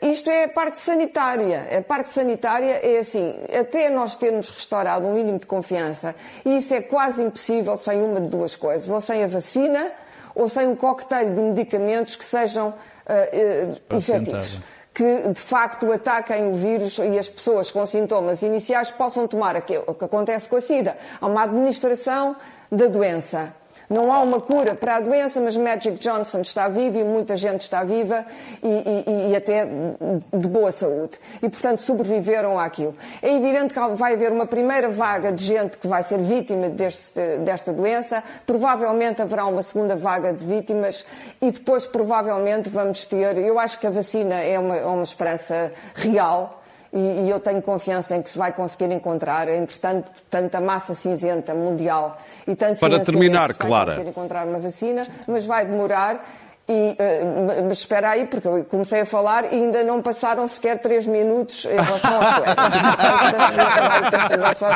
[0.00, 1.66] Isto é a parte sanitária.
[1.76, 6.72] A parte sanitária é assim, até nós termos restaurado um mínimo de confiança, e isso
[6.72, 9.90] é quase impossível sem uma de duas coisas, ou sem a vacina,
[10.32, 14.60] ou sem um coquetel de medicamentos que sejam uh, efetivos
[14.94, 19.62] que de facto ataquem o vírus e as pessoas com sintomas iniciais possam tomar o
[19.62, 20.96] que acontece com a SIDA.
[21.20, 22.36] Há uma administração
[22.70, 23.52] da doença.
[23.88, 27.60] Não há uma cura para a doença, mas Magic Johnson está vivo e muita gente
[27.60, 28.24] está viva
[28.62, 31.18] e, e, e, até de boa saúde.
[31.42, 32.94] E, portanto, sobreviveram àquilo.
[33.22, 37.20] É evidente que vai haver uma primeira vaga de gente que vai ser vítima deste,
[37.40, 41.04] desta doença, provavelmente haverá uma segunda vaga de vítimas
[41.40, 43.36] e depois, provavelmente, vamos ter.
[43.38, 46.63] Eu acho que a vacina é uma, é uma esperança real
[46.94, 51.52] e, e, eu tenho confiança em que se vai conseguir encontrar, entretanto, tanta massa cinzenta
[51.52, 53.90] mundial e tanto Para terminar, se vai Clara.
[53.92, 56.24] conseguir encontrar uma vacina, mas vai demorar.
[56.66, 60.78] E, uh, mas espera aí, porque eu comecei a falar e ainda não passaram sequer
[60.78, 62.56] três minutos em relação aos colegas.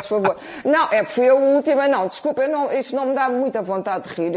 [0.07, 0.37] favor.
[0.63, 3.63] Não, é que fui a última, não, desculpa, eu não, isto não me dá muita
[3.63, 4.33] vontade de rir.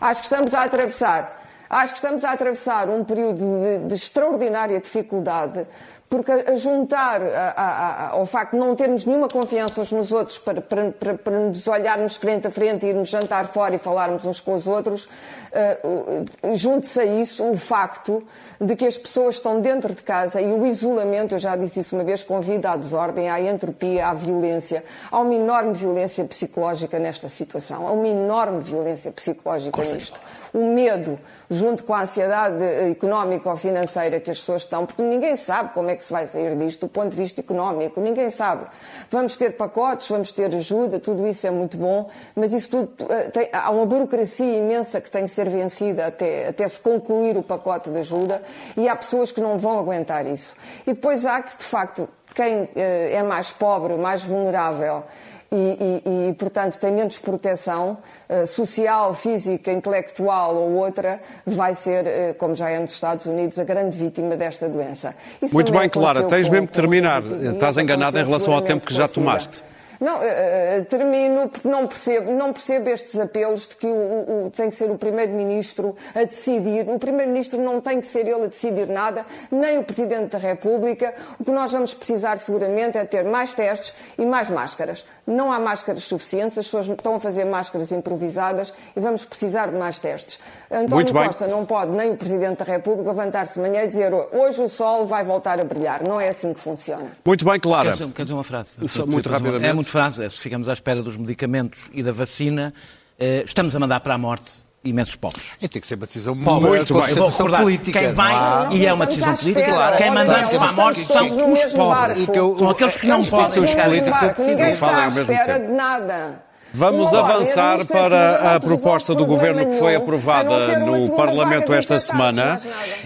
[0.00, 1.41] Acho que estamos a atravessar
[1.72, 5.66] Acho que estamos a atravessar um período de, de extraordinária dificuldade
[6.12, 10.12] porque a juntar a, a, a, ao facto de não termos nenhuma confiança uns nos
[10.12, 14.22] outros para, para, para, para nos olharmos frente a frente, irmos jantar fora e falarmos
[14.26, 18.22] uns com os outros, uh, junte-se a isso o facto
[18.60, 21.96] de que as pessoas estão dentro de casa e o isolamento, eu já disse isso
[21.96, 24.84] uma vez, convida à desordem, à entropia, à violência.
[25.10, 30.20] Há uma enorme violência psicológica nesta situação, há uma enorme violência psicológica nisto.
[30.52, 35.36] O medo, junto com a ansiedade económica ou financeira que as pessoas estão, porque ninguém
[35.36, 38.66] sabe como é que se vai sair disto do ponto de vista económico, ninguém sabe.
[39.10, 42.92] Vamos ter pacotes, vamos ter ajuda, tudo isso é muito bom, mas isso tudo
[43.32, 47.42] tem, há uma burocracia imensa que tem que ser vencida até, até se concluir o
[47.42, 48.42] pacote de ajuda
[48.76, 50.54] e há pessoas que não vão aguentar isso.
[50.86, 55.04] E depois há que, de facto, quem é mais pobre, mais vulnerável
[55.52, 62.04] e, e, e, portanto, tem menos proteção uh, social, física, intelectual ou outra, vai ser,
[62.04, 65.14] uh, como já é nos Estados Unidos, a grande vítima desta doença.
[65.42, 67.22] Isso Muito bem, Clara, tens mesmo que terminar.
[67.22, 69.62] Estás enganada em relação ao tempo que já tomaste.
[70.02, 74.50] Não, eh, termino porque não percebo, não percebo estes apelos de que o, o- o-
[74.50, 76.88] tem que ser o Primeiro-Ministro a decidir.
[76.88, 81.14] O Primeiro-Ministro não tem que ser ele a decidir nada, nem o Presidente da República.
[81.38, 85.06] O que nós vamos precisar seguramente é ter mais testes e mais máscaras.
[85.24, 89.76] Não há máscaras suficientes, as pessoas estão a fazer máscaras improvisadas e vamos precisar de
[89.78, 90.38] mais testes.
[90.68, 91.26] António Muito bem.
[91.26, 94.68] Costa não pode, nem o Presidente da República, levantar-se de manhã e dizer hoje o
[94.68, 96.02] sol vai voltar a brilhar.
[96.06, 97.06] Não é assim que funciona.
[97.24, 97.92] Muito bem, Quer Clara.
[97.92, 98.70] dizer, quer dizer uma frase?
[98.88, 99.70] Só muito Uma- rapidamente.
[99.70, 100.24] É muito frase.
[100.24, 102.72] É, se ficamos à espera dos medicamentos e da vacina,
[103.18, 104.50] eh, estamos a mandar para a morte
[104.84, 105.44] imensos pobres.
[105.60, 106.74] E tem que ser uma decisão Pobres.
[106.74, 107.08] Muito bem.
[107.10, 108.00] Eu vou recordar, política.
[108.00, 109.96] quem vai, há- e é uma decisão política, espera.
[109.96, 111.74] quem mandamos para a morte são os pobres.
[111.74, 112.58] barco.
[112.58, 114.50] São aqueles que não podem os políticos a decidir.
[114.56, 115.66] Ninguém Falem está à ao mesmo espera tempo.
[115.70, 116.42] de nada.
[116.74, 122.60] Vamos avançar para a proposta do Governo que foi aprovada no Parlamento esta semana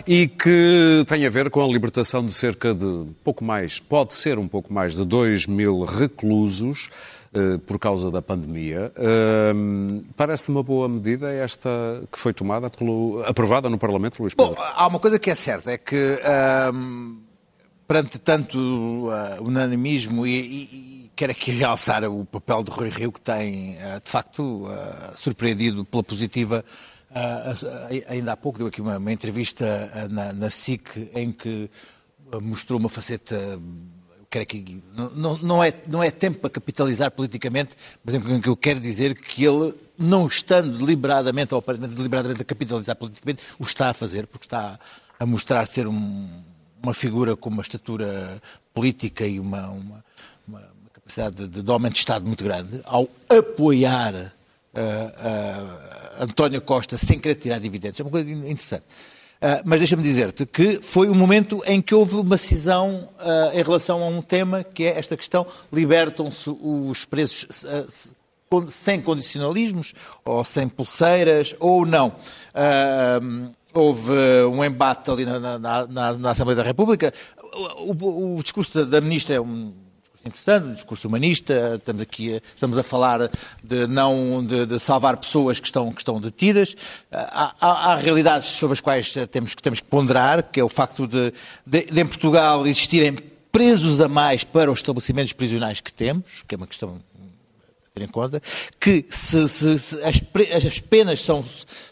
[0.06, 4.38] e que tem a ver com a libertação de cerca de pouco mais, pode ser
[4.38, 6.88] um pouco mais de 2 mil reclusos
[7.34, 8.92] eh, por causa da pandemia.
[9.54, 11.68] Hum, Parece-te uma boa medida esta
[12.10, 14.62] que foi tomada, pelo, aprovada no Parlamento, Luís Bom, Pedro?
[14.74, 17.16] há uma coisa que é certa, é que ahm,
[17.88, 20.30] perante tanto ah, unanimismo e-
[20.72, 25.14] e quero aqui realçar o papel de Rui Rio, que tem, ah, de facto, ah,
[25.16, 26.64] surpreendido pela positiva.
[27.10, 27.54] ah,
[28.08, 31.70] ainda há pouco deu aqui uma, uma entrevista na, na SIC em que
[32.42, 33.58] mostrou uma faceta
[34.28, 38.48] quero aqui, não, não- não é, não é tempo para capitalizar politicamente, mas em que
[38.48, 41.62] eu quero dizer que ele, não estando deliberadamente ou
[41.94, 44.78] deliberadamente a capitalizar politicamente, o está a fazer, porque está
[45.18, 46.28] a mostrar ser um-
[46.82, 48.42] uma figura com uma estatura
[48.74, 50.04] política e uma- uma
[51.06, 54.32] capacidade de, de homem de Estado muito grande, ao apoiar
[54.74, 55.12] ah,
[56.18, 57.98] ah, António Costa sem querer tirar dividendos.
[58.00, 58.82] É uma coisa interessante.
[59.40, 63.08] Ah, mas deixa-me dizer-te que foi o momento em que houve uma cisão
[63.54, 67.46] em relação a um tema que é esta questão: libertam-se os presos
[68.68, 69.92] sem condicionalismos,
[70.24, 72.12] ou sem pulseiras, ou não.
[73.74, 74.12] Houve
[74.50, 77.12] um embate ali na, na- na- na Assembleia da República.
[77.78, 79.72] O, o- o discurso da, ministra é um
[80.28, 81.74] interessante, um discurso humanista.
[81.76, 83.30] Estamos aqui, estamos a falar
[83.62, 86.74] de não de, de salvar pessoas que estão que estão detidas.
[87.10, 90.68] Há, há- há realidades sobre as quais temos que temos que ponderar, que é o
[90.68, 91.32] facto de,
[91.66, 93.16] de- de em Portugal existirem
[93.52, 97.00] presos a mais para os estabelecimentos prisionais que temos, que é uma questão
[97.96, 98.40] ter em conta
[98.78, 100.20] que se, se- se as,
[100.66, 101.42] as penas são,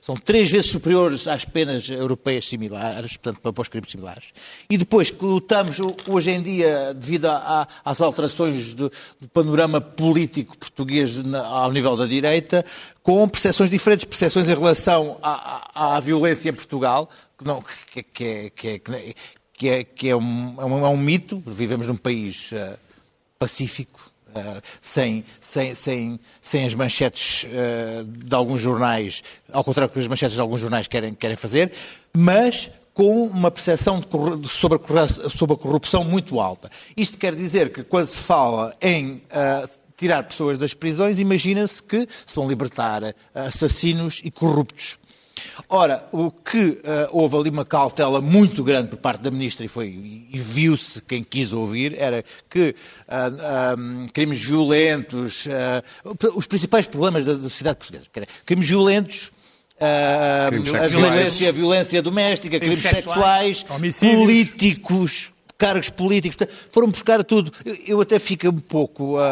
[0.02, 4.26] são três vezes superiores às penas europeias similares, portanto, para, para os crimes similares.
[4.68, 9.28] E depois que lutamos ho- hoje em dia, devido a- a- às alterações do, do
[9.28, 12.64] panorama político português na- ao nível da direita,
[13.02, 17.62] com percepções diferentes, percepções em relação à, à- à violência em Portugal, que, não,
[17.92, 19.14] que, que é, que, é, que é-
[19.56, 22.76] que é, que é um, é um- é um mito, vivemos num país eh,
[23.38, 24.13] pacífico, Uh,
[24.80, 30.34] sem, sem, sem, sem as manchetes uh, de alguns jornais, ao contrário que as manchetes
[30.34, 31.72] de alguns jornais querem, querem fazer,
[32.12, 36.70] mas com uma percepção de sobre, a sobre a corrupção muito alta.
[36.96, 42.08] Isto quer dizer que quando se fala em uh, tirar pessoas das prisões, imagina-se que
[42.24, 44.96] se vão libertar uh, assassinos e corruptos.
[45.68, 49.68] Ora, o que eh, houve ali uma cautela muito grande por parte da ministra e,
[49.68, 52.74] foi, e viu-se quem quis ouvir, era que
[53.08, 53.74] ah, ah,
[54.12, 55.82] crimes violentos, ah,
[56.34, 58.06] os principais problemas da, da sociedade portuguesa,
[58.44, 59.30] crimes violentos,
[60.50, 64.18] Crimes a violência, a violência doméstica, crimes, Crimes sexuais, sexuais, homicídios.
[64.20, 67.52] políticos, cargos políticos, foram buscar tudo.
[67.64, 69.26] Eu, eu até fico um pouco a,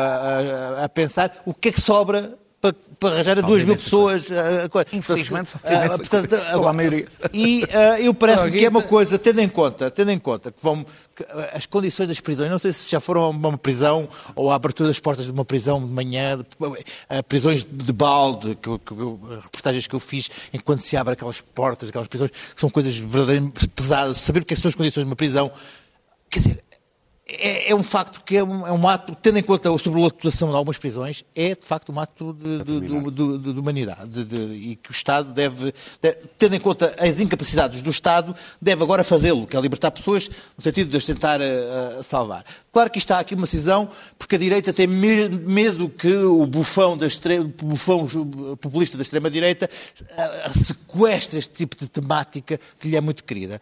[0.80, 3.84] a- a pensar o que é que sobra para, para arranjar a duas mil imensa
[3.84, 4.26] pessoas.
[4.30, 4.86] ah.
[4.96, 6.56] Infelizmente, só Ah, portanto, coisa.
[6.56, 7.06] Ou a maioria.
[7.32, 10.62] E ah, eu parece-me que é uma coisa, tendo em conta, tendo em conta que
[10.62, 14.08] vão que, ah, as condições das prisões, não sei se já foram a uma prisão
[14.36, 16.44] ou a abertura das portas de uma prisão de manhã, de-
[17.10, 18.94] ah, prisões de balde, que, que
[19.42, 23.66] reportagens que eu fiz enquanto se abre aquelas portas, aquelas prisões, que são coisas verdadeiramente
[23.68, 25.50] pesadas, saber o que é que são as condições de uma prisão.
[26.30, 26.64] Quer dizer,
[27.26, 30.48] é, é um facto que é um, é um ato, tendo em conta a sobrelotação
[30.50, 34.10] de algumas prisões, é de facto um ato de, de- de- de- de- de humanidade
[34.10, 38.34] de- de- e que o Estado deve, de- tendo em conta as incapacidades do Estado,
[38.60, 41.44] deve agora fazê-lo, que é libertar pessoas no sentido de as tentar eh,
[41.98, 42.44] eh, salvar.
[42.72, 46.96] Claro que está aqui uma cisão, porque a direita tem me- medo que o bufão,
[46.98, 48.06] da extre- o bufão
[48.60, 49.70] populista da extrema-direita
[50.16, 53.60] eh, sequestre este tipo de temática que lhe é muito querida.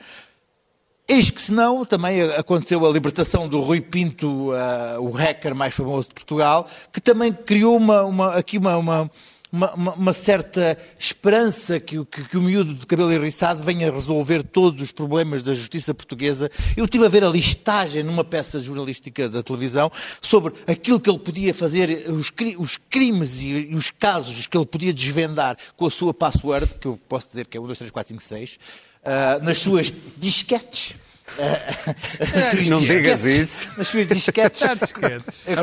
[1.12, 6.06] Eis que senão também aconteceu a libertação do Rui Pinto, ah, o hacker mais famoso
[6.08, 9.10] de Portugal, que também criou uma, uma- aqui uma, uma,
[9.52, 14.80] uma, uma- certa esperança que, que, que o miúdo de cabelo enriçado venha resolver todos
[14.82, 16.48] os problemas da justiça portuguesa.
[16.76, 19.90] Eu estive a ver a listagem numa peça jornalística da televisão
[20.22, 24.64] sobre aquilo que ele podia fazer, os, os crimes e, e os casos que ele
[24.66, 27.90] podia desvendar com a sua password, que eu posso dizer que é 1, 2, 3,
[27.90, 28.58] 4, 5, 6,
[29.04, 30.94] ah, nas suas disquetes.
[31.38, 33.24] Nas suas Não digas disquetes,
[33.64, 33.68] isso.
[33.78, 34.62] Nas suas disquetes.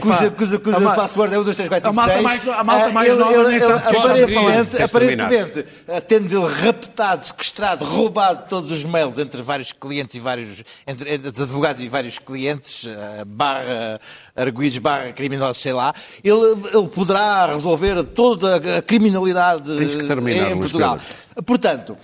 [0.01, 2.23] Cuja, cuja, cuja a password é 1, 2, 3, 4, a 5, malta 6.
[2.23, 5.65] mais- a malta mais Ah, ele- nova ele- Aparentemente, aparentemente
[6.07, 11.29] tendo ele raptado, sequestrado, roubado todos os mails entre vários clientes e vários, entre, entre
[11.31, 13.99] os advogados e vários clientes, ah, barra
[14.37, 16.39] arguídos, barra criminosos, sei lá, ele,
[16.73, 20.97] ele poderá resolver toda a criminalidade Tens que terminar, em Luís Portugal.
[21.45, 21.97] Portanto,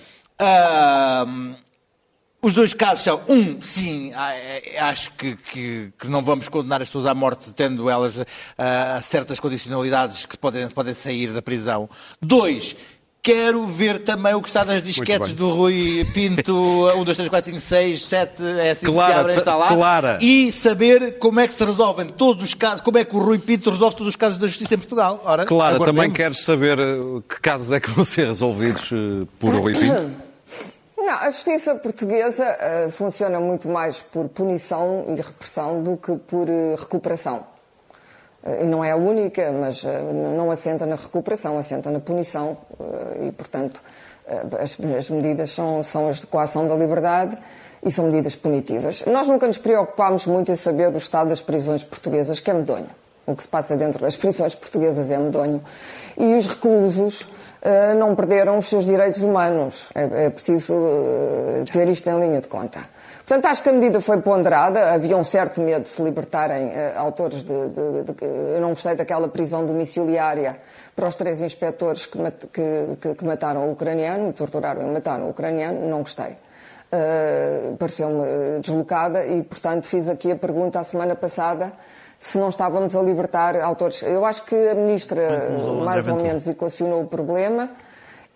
[2.42, 6.82] os dois casos são, um, sim, ah, eh, acho que, que- que não vamos condenar
[6.82, 8.20] as pessoas à morte tendo elas
[8.58, 11.88] ah, certas condicionalidades que podem, podem sair da prisão.
[12.20, 12.76] Dois,
[13.22, 16.54] quero ver também o que está nas disquetes do Rui Pinto,
[16.98, 19.68] 1, 2, 3, 4, 5, 6, 7, é assim Clara, que se abrem, está lá.
[19.68, 20.18] Clara.
[20.20, 23.38] E saber como é que se resolvem todos os casos, como é que o Rui
[23.38, 25.22] Pinto resolve todos os casos da justiça em Portugal.
[25.24, 29.54] Ora, Clara, também queres saber eh, que casos é que vão ser resolvidos eh, por
[29.54, 30.23] Rui Pinto?
[31.04, 36.48] Não, a justiça portuguesa eh, funciona muito mais por punição e repressão do que por
[36.48, 37.44] eh, recuperação.
[38.42, 42.56] Eh, e não é a única, mas não assenta na recuperação, assenta na punição
[43.20, 43.82] e, portanto,
[44.58, 47.36] as, as medidas são, são as de coação da liberdade
[47.84, 49.04] e são medidas punitivas.
[49.04, 52.88] Nós nunca nos preocupámos muito em saber o estado das prisões portuguesas, que é medonho.
[53.26, 55.62] O que se passa dentro das prisões portuguesas é medonho.
[56.16, 57.28] E os reclusos
[57.96, 59.88] não perderam os seus direitos humanos.
[59.94, 62.80] É, é preciso eh, ter isto em linha de conta.
[63.26, 64.92] Portanto, acho que a medida foi ponderada.
[64.92, 68.24] Havia um certo medo de se libertarem eh, autores de, de- de-
[68.54, 70.56] Eu não gostei daquela prisão domiciliária
[70.94, 72.18] para os três inspectores que,
[72.52, 75.88] que- que- mataram o ucraniano, torturaram e mataram o ucraniano.
[75.88, 76.36] Não gostei.
[76.92, 81.72] Uh, pareceu-me deslocada e, portanto, fiz aqui a pergunta a semana passada
[82.26, 84.02] se não estávamos a libertar autores.
[84.02, 85.20] Eu acho que a Ministra
[85.84, 87.68] mais ou menos equacionou o problema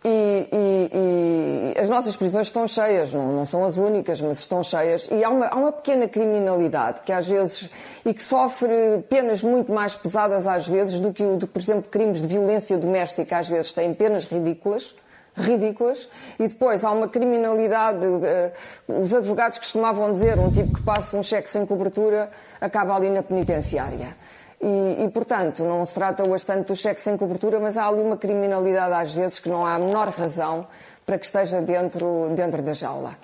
[0.05, 4.63] e, e- e as nossas prisões estão cheias, não, não são as únicas, mas estão
[4.63, 5.09] cheias.
[5.11, 7.71] E há uma, há uma pequena criminalidade que às vezes
[8.05, 8.69] e que sofre
[9.09, 12.77] penas muito mais pesadas às vezes do que, o, do, por exemplo, crimes de violência
[12.77, 14.95] doméstica às vezes têm penas ridículas
[15.43, 16.09] ridículas.
[16.39, 18.53] E depois há uma criminalidade eh,
[18.89, 23.23] os advogados costumavam dizer um tipo que passa um cheque sem cobertura acaba ali na
[23.23, 24.17] penitenciária.
[24.61, 28.03] E, e, portanto não se trata hoje tanto do cheque sem cobertura mas há ali
[28.03, 30.67] uma criminalidade às vezes que não há a menor razão
[31.07, 33.17] para que esteja dentro, dentro da jaula.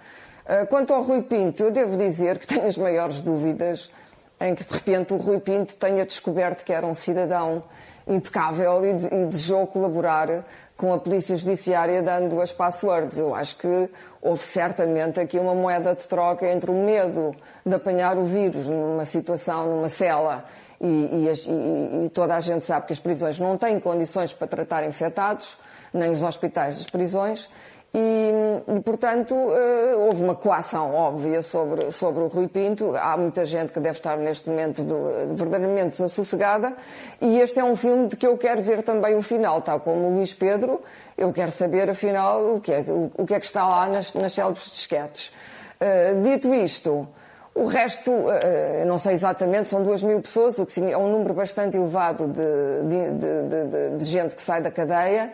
[0.47, 3.91] Eh, quanto ao Rui Pinto eu devo dizer que tenho as maiores dúvidas
[4.41, 7.65] em que de repente o Rui Pinto tenha descoberto que era um cidadão
[8.07, 10.45] impecável e, de- desejou colaborar
[10.77, 13.19] com a Polícia Judiciária dando as passwords.
[13.19, 13.89] Eu acho que
[14.21, 17.35] houve certamente aqui uma moeda de troca entre o medo
[17.65, 20.45] de apanhar o vírus numa situação, numa cela,
[20.81, 24.85] e, e e toda a gente sabe que as prisões não têm condições para tratar
[24.85, 25.57] infectados,
[25.93, 27.49] nem os hospitais das prisões,
[27.97, 32.93] e, portanto, eh, houve uma coação óbvia sobre, sobre o Rui Pinto.
[32.97, 36.73] Há muita gente que deve estar neste momento de- verdadeiramente desassossegada.
[37.21, 40.09] E este é um filme de que eu quero ver também o final, tal como
[40.09, 40.81] o Luís Pedro.
[41.17, 44.13] Eu quero saber, afinal, o que é, o, o que, é que está lá nas,
[44.15, 45.33] nas célebres disquetes.
[45.79, 47.07] Eh, dito isto,
[47.55, 51.13] o resto, eh, eu não sei exatamente, são duas mil pessoas, o que é um
[51.13, 52.43] número bastante elevado de,
[52.89, 55.31] de- de- de- de- de gente que sai da cadeia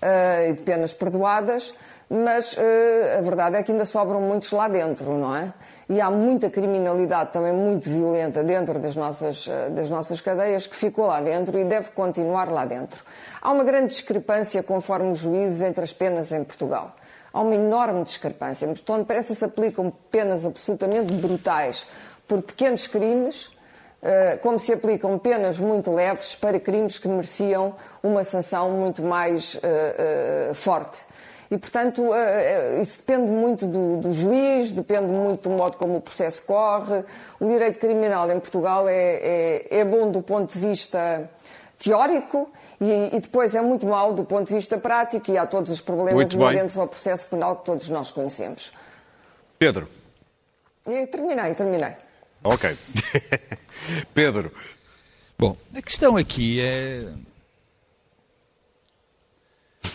[0.00, 1.74] eh, e de penas perdoadas,
[2.08, 5.52] mas eh, a verdade é que ainda sobram muitos lá dentro, não é?
[5.88, 10.76] E há muita criminalidade também muito violenta dentro das nossas, eh, das nossas cadeias que
[10.76, 13.02] ficou lá dentro e deve continuar lá dentro.
[13.40, 16.94] Há uma grande discrepância, conforme os juízes, entre as penas em Portugal.
[17.32, 18.68] Há uma enorme discrepância.
[18.88, 21.86] Onde parece que se aplicam penas absolutamente brutais
[22.26, 23.50] por pequenos crimes,
[24.40, 30.48] como se aplicam penas muito leves para crimes que mereciam uma sanção muito mais eh,
[30.50, 30.98] eh, forte.
[31.50, 35.96] E, portanto, eh, eh, isso depende muito do, do juiz, depende muito do modo como
[35.96, 37.04] o processo corre.
[37.38, 38.94] O direito criminal em Portugal é,
[39.70, 41.30] é, é bom do ponto de vista
[41.78, 45.70] teórico e, e depois é muito mau do ponto de vista prático e há todos
[45.70, 48.72] os problemas inerentes ao processo penal que todos nós conhecemos.
[49.58, 49.88] Pedro.
[50.88, 52.05] E terminei, terminei.
[52.48, 52.70] Ok.
[54.14, 54.52] Pedro.
[55.38, 57.08] Bom, a questão aqui é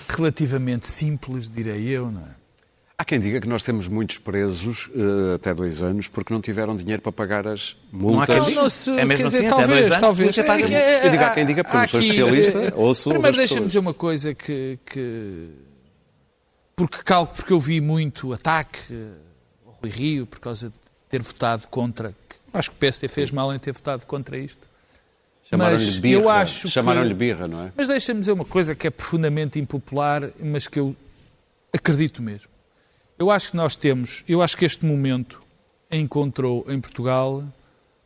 [0.09, 2.41] relativamente simples, direi eu, não é?
[2.97, 6.76] Há quem diga que nós temos muitos presos eh, até dois anos porque não tiveram
[6.76, 8.53] dinheiro para pagar as multas.
[8.53, 10.36] Não, não se- É mesmo quer dizer, assim, até talvez, dois anos, talvez.
[10.36, 10.78] ter pago É multa.
[10.78, 13.36] é- Eu digo, há há- quem diga, porque não sou aqui, especialista, eh, ouço Primeiro
[13.38, 14.78] deixa-me dizer uma coisa que...
[14.86, 15.49] que-
[16.76, 16.97] Porque,
[17.36, 19.07] porque eu vi muito ataque eh,
[19.65, 20.76] ao Rui Rio por causa de
[21.09, 22.09] ter votado contra...
[22.30, 24.68] que Acho que o PSD fez mal em ter votado contra isto.
[25.43, 26.22] Chamaram-lhe birra.
[26.62, 27.72] que- Chamaram-lhe birra, não é?
[27.76, 30.95] Mas deixa-me dizer uma coisa que é profundamente impopular, mas que eu
[31.74, 32.49] acredito mesmo.
[33.18, 35.41] Eu acho que nós temos, eu acho que este momento
[35.91, 37.43] encontrou em Portugal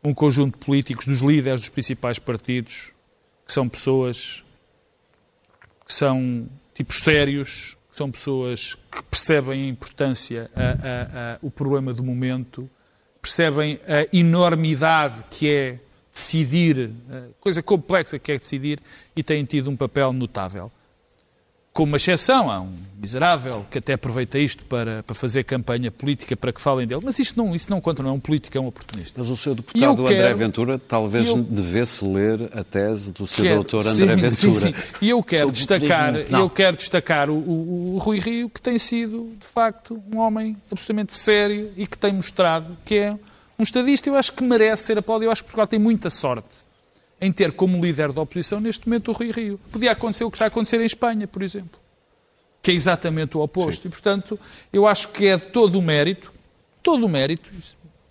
[0.04, 2.92] um conjunto de políticos, dos líderes dos principais partidos,
[3.46, 4.44] que são pessoas
[5.86, 11.50] que são tipos sérios, que são pessoas que percebem a importância, a- a- a- o
[11.52, 12.70] problema do momento,
[13.26, 15.80] percebem a enormidade que é
[16.14, 18.80] decidir, a coisa complexa que é decidir,
[19.16, 20.72] e têm tido um papel notável.
[21.76, 26.34] Com uma exceção, há um miserável que até aproveita isto para, para fazer campanha política
[26.36, 28.62] para que falem dele, mas isto não, isso não conta, não é um político, é
[28.62, 29.14] um oportunista.
[29.18, 33.44] Mas o seu deputado André quero- Ventura talvez eu- devesse ler a tese do seu
[33.44, 34.32] Quero- doutor André sim, Ventura.
[34.32, 34.74] sim, sim.
[35.02, 36.40] E eu quero destacar, não.
[36.40, 40.56] eu quero destacar o, o- o Rui Rio, que tem sido, de facto, um homem
[40.72, 43.12] absolutamente sério e que tem mostrado que é
[43.60, 44.10] um estadista.
[44.10, 45.28] Eu acho que merece ser aplaudido.
[45.28, 46.48] Eu acho que Portugal tem muita sorte
[47.22, 49.60] em ter como líder da oposição, neste momento, o Rui Rio.
[49.72, 51.80] Podia acontecer o que está a acontecer em Espanha, por exemplo,
[52.62, 53.88] que é exatamente o oposto.
[53.88, 54.40] E, portanto,
[54.74, 56.32] eu acho que é de todo o mérito,
[56.84, 57.52] todo o mérito,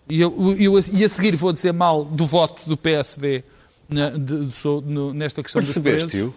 [0.08, 3.42] e, eu, eu- e a seguir vou dizer mal do voto do PSD
[3.88, 6.10] na- de- de- no- nesta questão dos presos.
[6.12, 6.34] Percebeste-o?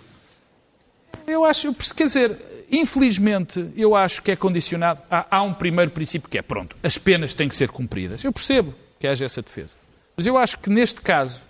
[1.25, 2.37] Eu acho, quer dizer,
[2.71, 5.01] infelizmente, eu acho que é condicionado.
[5.09, 8.23] Há, há um primeiro princípio que é, pronto, as penas têm que ser cumpridas.
[8.23, 9.75] Eu percebo que haja essa defesa.
[10.15, 11.41] Mas eu acho que neste caso,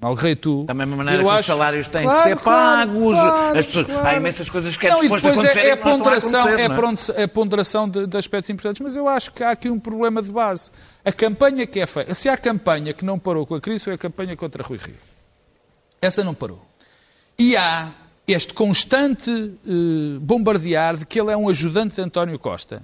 [0.00, 0.64] Malrei tu.
[0.64, 3.66] Da mesma maneira eu que os acho- salários têm Claro, de ser pagos, claro, as
[3.66, 4.08] pessoas- claro.
[4.08, 6.62] há imensas coisas que é Não, suposto depois acontecer é, é que a ponderação, é,
[6.62, 6.68] é?
[6.70, 10.22] pronto- é ponderação de, de aspectos importantes, mas eu acho que há aqui um problema
[10.22, 10.70] de base.
[11.04, 13.84] A campanha que é feita, se há a campanha que não parou com a crise,
[13.84, 14.94] foi a campanha contra Rui Rio.
[16.00, 16.64] Essa não parou.
[17.38, 17.90] E há
[18.26, 19.30] este constante
[19.66, 22.82] eh, bombardear de que ele é um ajudante de António Costa,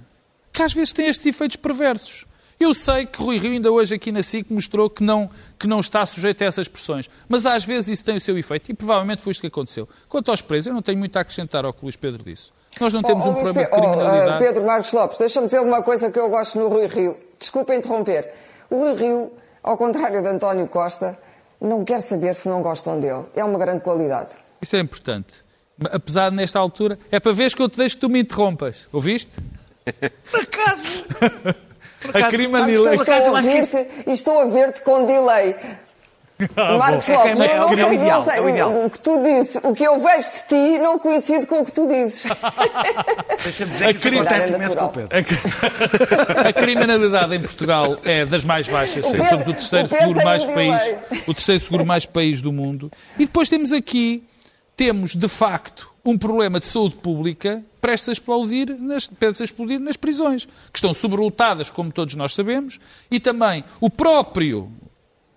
[0.53, 2.25] que às vezes tem estes efeitos perversos.
[2.59, 5.29] Eu sei que Rui Rio ainda hoje aqui na SIC mostrou que não,
[5.59, 8.71] que não está sujeito a essas pressões, mas às vezes isso tem o seu efeito
[8.71, 9.87] e provavelmente foi isto que aconteceu.
[10.09, 12.51] Quanto aos presos, eu não tenho muito a acrescentar ao que o Luís Pedro disse.
[12.81, 14.35] Nós não temos Oh, um oh, Luís problema de Pe- oh, criminalidade.
[14.43, 17.15] uh, Pedro Marcos Lopes, deixa-me dizer uma coisa que eu gosto no Rui Rio.
[17.39, 18.31] Desculpa interromper.
[18.69, 19.31] O Rui Rio,
[19.61, 21.17] ao contrário de António Costa,
[21.61, 23.23] não quer saber se não gostam dele.
[23.35, 24.31] É uma grande qualidade.
[24.61, 25.33] Isso é importante.
[25.91, 28.87] Apesar de, nesta altura, é para veres que eu te deixo que tu me interrompas.
[28.91, 29.31] Ouviste?
[30.31, 31.05] Por acaso,
[32.13, 32.95] A que criminalidade.
[32.95, 35.55] estou eu a que ouvir-te e estou a ver-te com delay.
[36.77, 38.41] Marcos É que é- Lopes, é eu não, o sei- ideal, não sei é
[38.85, 41.71] o que tu dizes, o que eu vejo de ti não coincide com o que
[41.71, 42.25] tu dizes.
[43.43, 44.89] deixa-me dizer que isso cri- acontece imenso com o.
[44.89, 45.09] Pedro.
[46.47, 49.03] A criminalidade em Portugal é das mais baixas.
[49.05, 49.11] O.
[49.11, 50.95] Pedro- Somos o terceiro o seguro mais país,
[51.25, 52.91] o terceiro seguro mais país do mundo.
[53.17, 54.23] E depois temos aqui
[54.77, 59.79] temos de facto um problema de saúde pública prestes a explodir nas, prestes a explodir
[59.79, 62.79] nas prisões, que estão sobrelotadas, como todos nós sabemos,
[63.11, 64.71] e também o próprio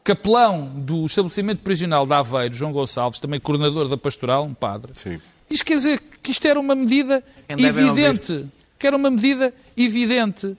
[0.04, 5.20] capelão do estabelecimento prisional de Aveiro, João Gonçalves, também coordenador da pastoral, um padre, Sim.
[5.48, 8.46] diz quer dizer que isto era uma medida Quem evidente,
[8.78, 10.56] que era uma medida evidente.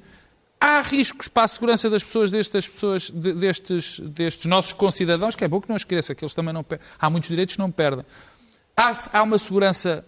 [0.60, 5.44] Há riscos para a segurança das pessoas, destas pessoas, de- destes, destes nossos concidadãos, que
[5.44, 6.86] é bom que não esqueça, que eles também não perdem.
[7.00, 8.06] Há muitos direitos que não perdem.
[8.82, 10.04] Há, há uma segurança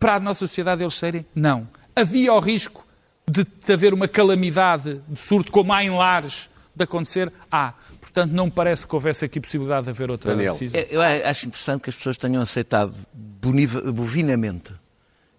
[0.00, 1.24] para a nossa sociedade eles serem?
[1.32, 1.68] Não.
[1.94, 2.84] Havia o risco
[3.28, 7.32] de, de haver uma calamidade de surto, como há em lares, de acontecer?
[7.50, 7.72] Há.
[8.00, 10.52] Portanto, não me parece que houvesse aqui possibilidade de haver outra Daniel.
[10.52, 10.80] decisão.
[10.90, 14.72] Eu acho interessante que as pessoas tenham aceitado bovinamente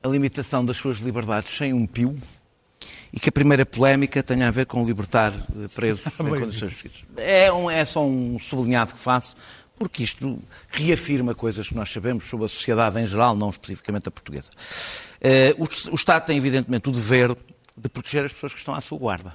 [0.01, 2.15] a limitação das suas liberdades sem um pio
[3.11, 6.91] e que a primeira polémica tenha a ver com libertar eh, presos em condições justas.
[7.17, 9.35] É, um, é só um sublinhado que faço,
[9.78, 14.11] porque isto reafirma coisas que nós sabemos sobre a sociedade em geral, não especificamente a
[14.11, 14.51] portuguesa.
[15.21, 17.36] Eh, o, Estado tem, evidentemente, o dever
[17.75, 19.34] de proteger as pessoas que estão à sua guarda.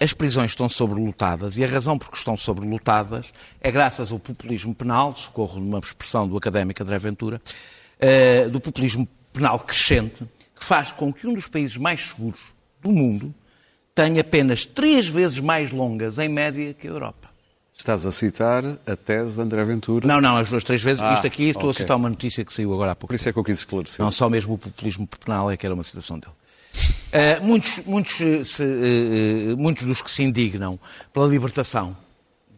[0.00, 4.74] As prisões estão sobrelotadas e a razão por que estão sobrelotadas é graças ao populismo
[4.74, 7.42] penal, socorro numa expressão do académico André Ventura,
[8.00, 10.24] eh, do populismo penal crescente,
[10.58, 12.40] que faz com que um dos países mais seguros
[12.80, 13.34] do mundo
[13.94, 17.35] tenha penas três vezes mais longas, em média, que a Europa.
[17.76, 20.08] Estás a citar a tese de André Ventura.
[20.08, 21.02] Não, não, as duas, três vezes.
[21.02, 21.70] Ah, Isto aqui, estou ok.
[21.70, 23.08] a citar uma notícia que saiu agora há pouco.
[23.08, 24.02] Por isso é que eu quis esclarecer.
[24.02, 26.32] Não só mesmo o populismo penal é que era uma citação dele.
[27.12, 30.80] Eh, muitos, muitos, eh, se, eh, muitos dos que se indignam
[31.12, 31.96] pela libertação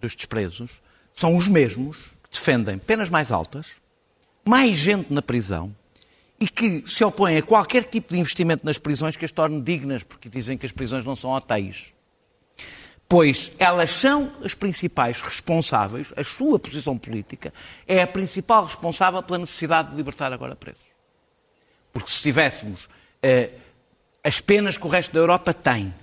[0.01, 0.81] dos despresos
[1.12, 3.66] são os mesmos que defendem penas mais altas,
[4.45, 5.75] mais gente na prisão
[6.41, 10.05] e que se opõem a qualquer tipo de investimento nas prisões que as torne dignas,
[10.05, 11.93] porque dizem que as prisões não são hotéis.
[13.09, 17.54] Pois elas são as principais responsáveis, a sua posição política
[17.86, 20.82] é a principal responsável pela necessidade de libertar agora presos.
[21.90, 22.86] Porque se tivéssemos
[23.22, 23.50] eh,
[24.22, 25.94] as penas que o resto da Europa tem,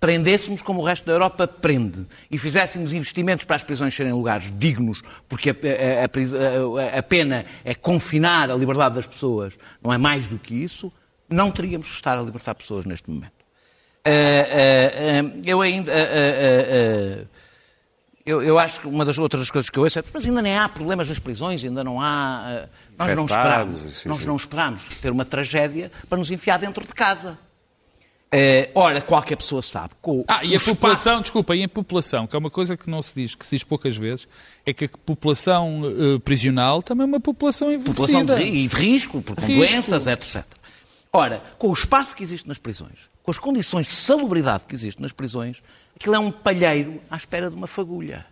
[0.00, 4.50] prendêssemos como o resto da Europa prende e fizéssemos investimentos para as prisões serem lugares
[4.58, 9.98] dignos, porque a, a, a, a, pena é confinar a liberdade das pessoas, não é
[9.98, 10.90] mais do que isso,
[11.28, 13.43] não teríamos que estar a libertar pessoas neste momento.
[14.06, 15.92] Uh, uh, uh, eu ainda.
[18.26, 20.56] Eu, eu, acho que uma das outras coisas que eu ouço é mas ainda nem
[20.56, 22.66] há problemas nas prisões, ainda não há.
[22.98, 24.26] nós não esperamos, sim, nós sim.
[24.26, 27.38] não esperamos ter uma tragédia para nos enfiar dentro de casa.
[28.34, 29.90] Uh, ora, qualquer pessoa sabe.
[30.02, 33.00] Com ah, e a população, desculpa, e a população, que é uma coisa que não
[33.00, 34.26] se diz, que se diz poucas vezes,
[34.66, 38.06] é que a população uh, prisional também é uma população envelhecida.
[38.08, 40.44] População de, e de risco, por com doenças, etc.
[41.16, 45.00] Ora, com o espaço que existe nas prisões, com as condições de salubridade que existe
[45.00, 45.62] nas prisões,
[45.94, 48.26] aquilo é um palheiro à espera de uma fagulha.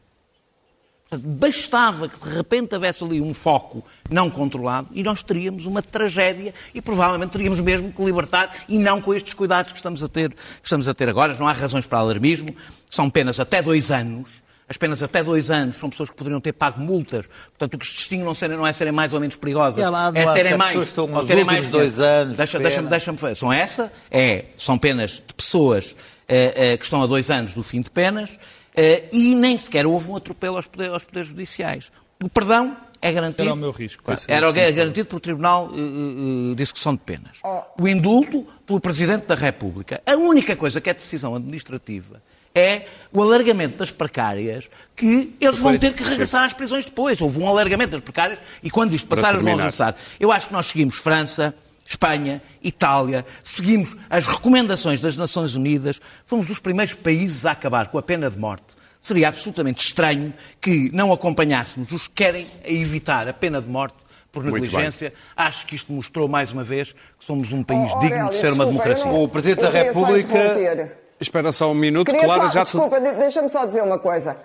[1.16, 6.52] Bastava que de repente houvesse ali um foco não controlado e nós teríamos uma tragédia
[6.74, 10.30] e provavelmente teríamos mesmo que libertar e não com estes cuidados que estamos a ter,
[10.30, 11.34] que estamos a ter agora.
[11.34, 12.52] Não há razões para alarmismo,
[12.90, 14.41] são penas até dois anos.
[14.72, 17.28] As penas até dois anos são pessoas que poderiam ter pago multas.
[17.50, 20.10] Portanto, o que os distingue não, serem, não é serem mais ou menos perigosas, lá,
[20.14, 20.70] é terem mais.
[20.70, 22.38] Pessoas estão ou terem mais dois anos.
[22.38, 25.94] Deixa, deixa-me, deixa-me São essa, é, são penas de pessoas
[26.26, 28.38] é, é, que estão a dois anos do fim de penas
[28.72, 31.92] Uh, e nem sequer houve um atropelo aos poderes, aos poderes judiciais.
[32.22, 33.42] O perdão é garantido.
[33.42, 34.02] Era o meu risco.
[34.26, 37.40] Era garantido pelo Tribunal uh, de Execução de Penas.
[37.78, 40.00] O indulto pelo Presidente da República.
[40.06, 42.22] A única coisa que é decisão administrativa
[42.54, 47.20] é o alargamento das precárias, que eles vão ter que regressar às prisões depois.
[47.20, 49.94] Houve um alargamento das precárias e quando isto passar, eles vão regressar.
[50.18, 51.54] Eu acho que nós seguimos França,
[51.86, 57.98] Espanha, Itália, seguimos as recomendações das Nações Unidas, fomos os primeiros países a acabar com
[57.98, 58.74] a pena de morte.
[59.00, 63.96] Seria absolutamente estranho que não acompanhássemos os que querem evitar a pena de morte
[64.30, 65.12] por negligência.
[65.36, 68.46] Acho que isto mostrou mais uma vez que somos um país oh, digno de ser
[68.46, 69.10] desculpa, uma democracia.
[69.10, 71.01] O Presidente da República.
[71.22, 74.36] Espera só um minuto, Queria Clara, só, já Desculpa, deixa-me só dizer uma coisa.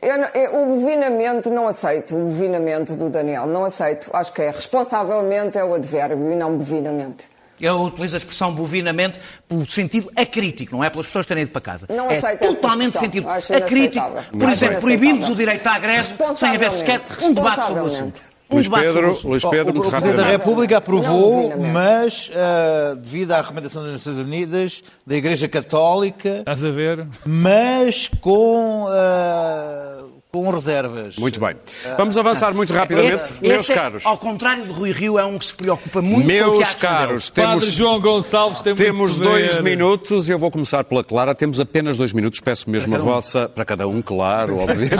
[0.00, 4.08] Eu, eu, o bovinamento não aceito, o bovinamento do Daniel, não aceito.
[4.12, 7.28] Acho que é responsavelmente é o advérbio e não bovinamente.
[7.60, 11.60] Eu utilizo a expressão bovinamente pelo sentido acrítico, não é pelas pessoas terem ido para
[11.60, 11.86] casa.
[11.90, 14.10] Não é aceito totalmente sentido acrítico.
[14.38, 18.29] Por exemplo, proibimos o direito à greve sem haver sequer um debate sobre o assunto.
[18.50, 23.40] Um Luís Pedro, Luís Pedro, o, o Presidente da República aprovou, mas uh, devido à
[23.40, 27.06] recomendação das Nações Unidas, da Igreja Católica, Estás a ver?
[27.24, 29.99] mas com uh,
[30.32, 31.16] com reservas.
[31.16, 31.56] Muito bem.
[31.96, 33.24] Vamos avançar muito rapidamente.
[33.24, 34.04] Esse, Meus esse caros.
[34.04, 36.58] É, ao contrário de Rui Rio, é um que se preocupa muito Meus com o
[36.58, 39.46] que acha caros, temos, Padre João Gonçalves tem temos muito poder.
[39.46, 40.28] dois minutos.
[40.28, 41.34] Eu vou começar pela Clara.
[41.34, 42.38] Temos apenas dois minutos.
[42.40, 43.48] Peço mesmo a vossa.
[43.48, 44.94] Para cada um, claro, obviamente.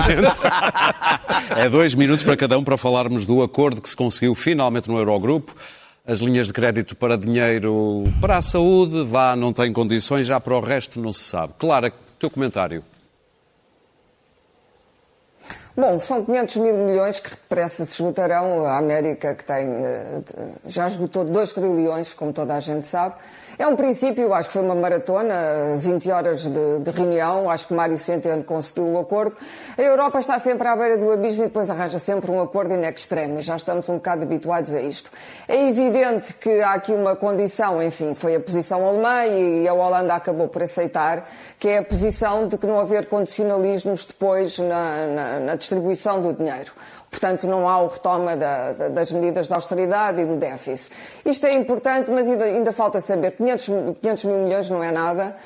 [1.56, 4.98] é dois minutos para cada um para falarmos do acordo que se conseguiu finalmente no
[4.98, 5.54] Eurogrupo.
[6.06, 10.56] As linhas de crédito para dinheiro para a saúde, vá, não tem condições, já para
[10.56, 11.52] o resto não se sabe.
[11.58, 12.82] Clara, teu comentário.
[15.76, 18.66] Bom, são 500 mil milhões que depressa se esgotarão.
[18.66, 20.20] A América, que tem, eh,
[20.66, 23.14] já esgotou 2 trilhões, como toda a gente sabe.
[23.60, 27.74] É um princípio, acho que foi uma maratona, 20 horas de, de reunião, acho que
[27.74, 29.36] Mário Centeno conseguiu o acordo.
[29.76, 32.80] A Europa está sempre à beira do abismo e depois arranja sempre um acordo in
[32.86, 35.10] extremis, já estamos um bocado habituados a isto.
[35.46, 40.14] É evidente que há aqui uma condição, enfim, foi a posição alemã e a Holanda
[40.14, 45.40] acabou por aceitar, que é a posição de que não haver condicionalismos depois na, na,
[45.40, 46.72] na distribuição do dinheiro.
[47.10, 50.94] Portanto, não há o retoma da, da, das medidas de austeridade e do déficit.
[51.24, 53.32] Isto é importante, mas ainda, ainda falta saber.
[53.32, 53.66] 500,
[54.00, 55.36] 500 mil milhões não é nada.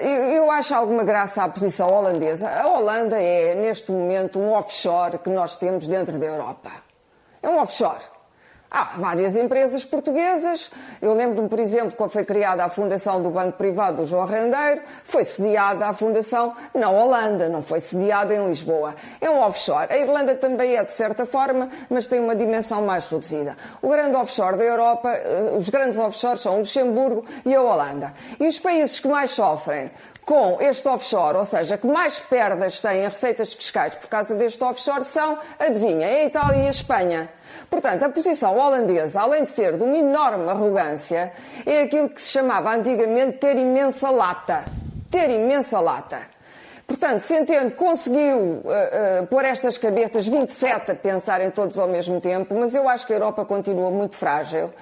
[0.00, 2.48] Eu, eu, acho alguma graça à posição holandesa.
[2.48, 6.70] A Holanda é, neste momento, um offshore que nós temos dentro da Europa.
[7.42, 8.15] É um offshore.
[8.70, 10.70] Há várias empresas portuguesas.
[11.00, 14.82] Eu lembro-me, por exemplo, quando foi criada a Fundação do Banco Privado do João Rendeiro,
[15.04, 18.94] foi sediada a Fundação na Holanda, não foi sediada em Lisboa.
[19.20, 19.86] É um offshore.
[19.92, 23.56] A Irlanda também é, de certa forma, mas tem uma dimensão mais reduzida.
[23.80, 28.12] O grande offshore da Europa, eh, os grandes offshores são o Luxemburgo e a Holanda.
[28.40, 29.90] E os países que mais sofrem
[30.24, 34.62] com este offshore, ou seja, que mais perdas têm em receitas fiscais por causa deste
[34.64, 37.30] offshore, são, adivinha, a Itália e a Espanha.
[37.68, 41.32] Portanto, a posição holandesa, além de ser de uma enorme arrogância,
[41.64, 44.64] é aquilo que se chamava antigamente ter imensa lata.
[45.10, 46.20] Ter imensa lata.
[46.86, 48.90] portanto, Centeno conseguiu eh,
[49.20, 53.12] eh, pôr estas cabeças 27 a pensarem todos ao mesmo tempo, mas eu acho que
[53.12, 54.72] a Europa continua muito frágil.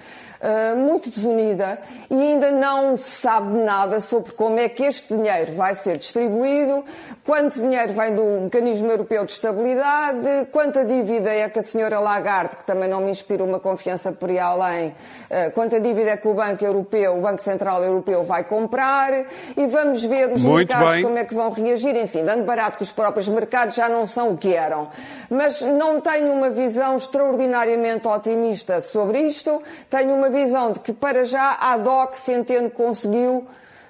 [0.45, 1.79] Uh, muito desunida
[2.11, 6.85] e ainda não se sabe nada sobre como é que este dinheiro vai ser distribuído,
[7.25, 12.57] quanto dinheiro vem do Mecanismo Europeu de Estabilidade, quanta dívida é que a senhora Lagarde,
[12.57, 16.29] que também não me inspira uma confiança por aí além, uh, quanta dívida é que
[16.29, 19.15] o Banco Europeu, o Banco Central Europeu vai comprar
[19.57, 21.05] e vamos ver os Muito mercados bem.
[21.05, 24.33] como é que vão reagir, enfim, dando barato que os próprios mercados já não são
[24.33, 24.91] o que eram.
[25.31, 31.25] Mas não tenho uma visão extraordinariamente otimista sobre isto, tenho uma visão de que para
[31.25, 33.47] já a DOC Centeno conseguiu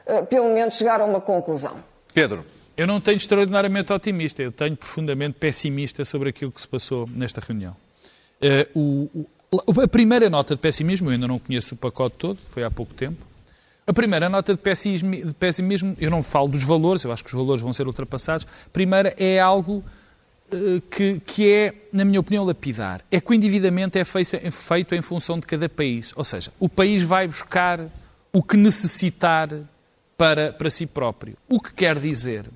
[0.07, 1.77] eh, pelo menos chegar a uma conclusão.
[2.13, 2.45] Pedro,
[2.77, 7.41] Eu não tenho extraordinariamente otimista, eu tenho profundamente pessimista sobre aquilo que se passou nesta
[7.41, 7.77] reunião.
[8.43, 9.09] Eh, o-
[9.53, 12.71] o- a primeira nota de pessimismo, eu ainda não conheço o pacote todo, foi há
[12.73, 13.25] pouco tempo.
[13.87, 17.29] A primeira nota de pessimismo, de pessimismo, eu não falo dos valores, eu acho que
[17.31, 18.45] os valores vão ser ultrapassados.
[18.67, 19.85] A primeira é algo
[20.91, 23.03] que, que é, na minha opinião, lapidar.
[23.11, 26.13] É que o endividamento é feito, é feito em função de cada país.
[26.17, 27.81] Ou seja, o país vai buscar
[28.33, 29.49] o que necessitar
[30.17, 31.37] para, para si próprio.
[31.49, 32.47] O que quer dizer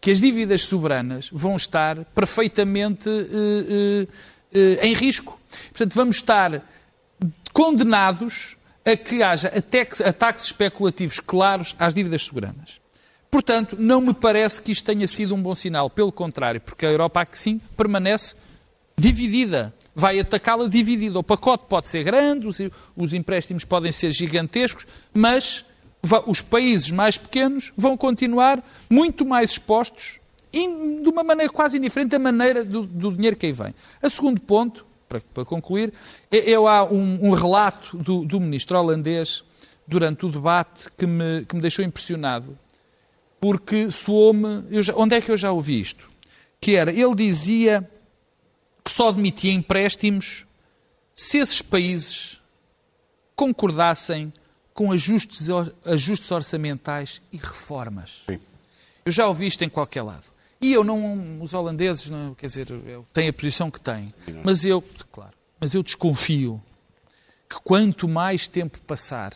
[0.00, 4.06] que as dívidas soberanas vão estar perfeitamente eh,
[4.52, 5.40] eh, eh, em risco.
[5.70, 6.62] Portanto, vamos estar
[7.52, 12.83] condenados a que haja ataques especulativos claros às dívidas soberanas.
[13.34, 15.90] Portanto, não me parece que isto tenha sido um bom sinal.
[15.90, 18.36] Pelo contrário, porque a Europa, sim, permanece
[18.96, 19.74] dividida.
[19.92, 21.18] Vai atacá-la dividida.
[21.18, 22.60] O pacote pode ser grande, os,
[22.96, 25.64] os empréstimos podem ser gigantescos, mas
[26.28, 30.20] os países mais pequenos vão continuar muito mais expostos
[30.52, 30.68] e
[31.02, 33.74] de uma maneira quase indiferente da maneira do, do dinheiro que aí vem.
[34.00, 35.92] A segundo ponto, para, para concluir,
[36.30, 39.42] é, é há um, um relato do, do ministro holandês
[39.88, 42.56] durante o debate que me, que me deixou impressionado
[43.44, 44.64] porque soou-me.
[44.96, 46.08] Onde é que eu já ouvi isto?
[46.58, 47.86] Que era, ele dizia
[48.82, 50.46] que só admitia empréstimos
[51.14, 52.40] se esses países
[53.36, 54.32] concordassem
[54.72, 55.48] com ajustes,
[55.84, 58.24] ajustes orçamentais e reformas.
[59.04, 60.24] Eu já ouvi isto em qualquer lado.
[60.58, 62.68] E eu não, os holandeses, não, quer dizer,
[63.12, 64.08] têm a posição que têm.
[64.42, 64.82] Mas eu,
[65.12, 66.62] claro, mas eu desconfio
[67.46, 69.34] que quanto mais tempo passar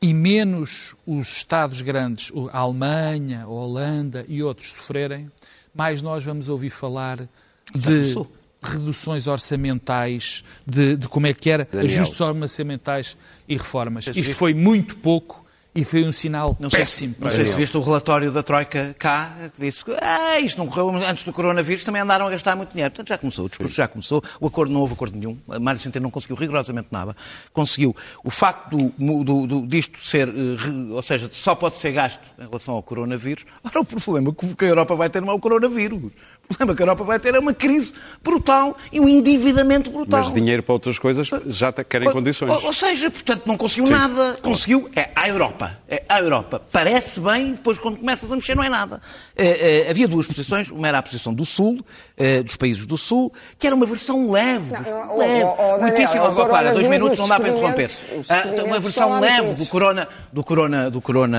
[0.00, 5.30] e menos os Estados grandes, a Alemanha, a Holanda e outros sofrerem,
[5.74, 7.28] mais nós vamos ouvir falar
[7.74, 8.14] de
[8.62, 11.86] reduções orçamentais, de, de como é que era, Daniel.
[11.86, 13.16] ajustes orçamentais
[13.48, 14.06] e reformas.
[14.06, 15.44] Mas Isto foi muito pouco
[15.74, 18.42] e foi um sinal Não sei, se, péssimo não sei se viste o relatório da
[18.42, 22.30] Troika cá, que disse que ah, isto não correu antes do coronavírus, também andaram a
[22.30, 22.90] gastar muito dinheiro.
[22.90, 25.80] Portanto, já começou, o discurso já começou, o acordo não houve acordo nenhum, a Mário
[25.80, 27.14] Centeno não conseguiu rigorosamente nada.
[27.52, 27.94] Conseguiu
[28.24, 30.32] o facto do, do- do- disto ser, eh,
[30.92, 33.44] ou seja, só pode ser gasto em relação ao coronavírus.
[33.62, 36.10] Ora, o problema que a Europa vai ter não é o coronavírus.
[36.50, 37.92] O problema que a Europa vai ter é uma crise
[38.24, 40.20] brutal e um endividamento brutal.
[40.20, 42.50] mas dinheiro para outras coisas já querem Ou- condições.
[42.50, 43.92] Ou, ou seja, portanto, não conseguiu Sim.
[43.92, 44.38] nada.
[44.42, 45.76] Conseguiu, é a Europa.
[45.86, 46.62] É a Europa.
[46.72, 49.00] Parece bem, depois quando começas a mexer não é nada.
[49.36, 50.70] Eh, eh, havia duas posições.
[50.70, 51.84] Uma era a posição do Sul,
[52.16, 54.72] eh, dos países do Sul, que era uma versão leve.
[54.72, 55.44] Não, leve.
[55.44, 56.24] oh, oh, muitíssimo.
[56.24, 57.90] Oh, Clara, dois minutos não dá para interromper.
[58.28, 61.38] Ah, uma experimentos versão leve do corona, do corona, do corona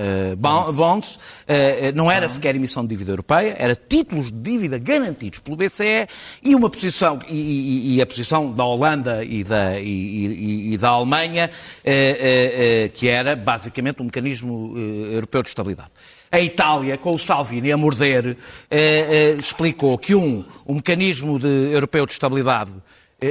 [0.00, 1.18] eh, bon- bonds.
[1.46, 5.56] eh, eh, não era sequer emissão de dívida europeia, era títulos de dívida garantidos pelo
[5.56, 6.06] BCE
[6.42, 11.50] e uma posição e, e- e a posição da Holanda e da, e, da Alemanha,
[11.84, 15.90] eh, eh, eh, que era basicamente um mecanismo eh, europeu de estabilidade.
[16.30, 18.36] A Itália, com o Salvini a morder,
[18.70, 22.72] eh, eh, explicou que um, um mecanismo de- europeu de estabilidade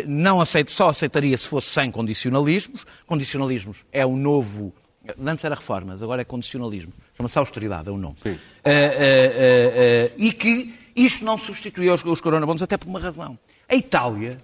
[0.08, 2.86] não aceito, só aceitaria se fosse sem condicionalismos.
[3.06, 4.74] Condicionalismos é o novo.
[5.24, 6.92] Antes era reformas, agora é condicionalismo.
[7.16, 8.16] Chama-se austeridade, é o nome.
[8.26, 8.36] Eh,
[8.66, 9.32] eh,
[9.76, 13.38] eh, e que isto não substitui os, os coronabondos, até por uma razão.
[13.70, 14.40] A Itália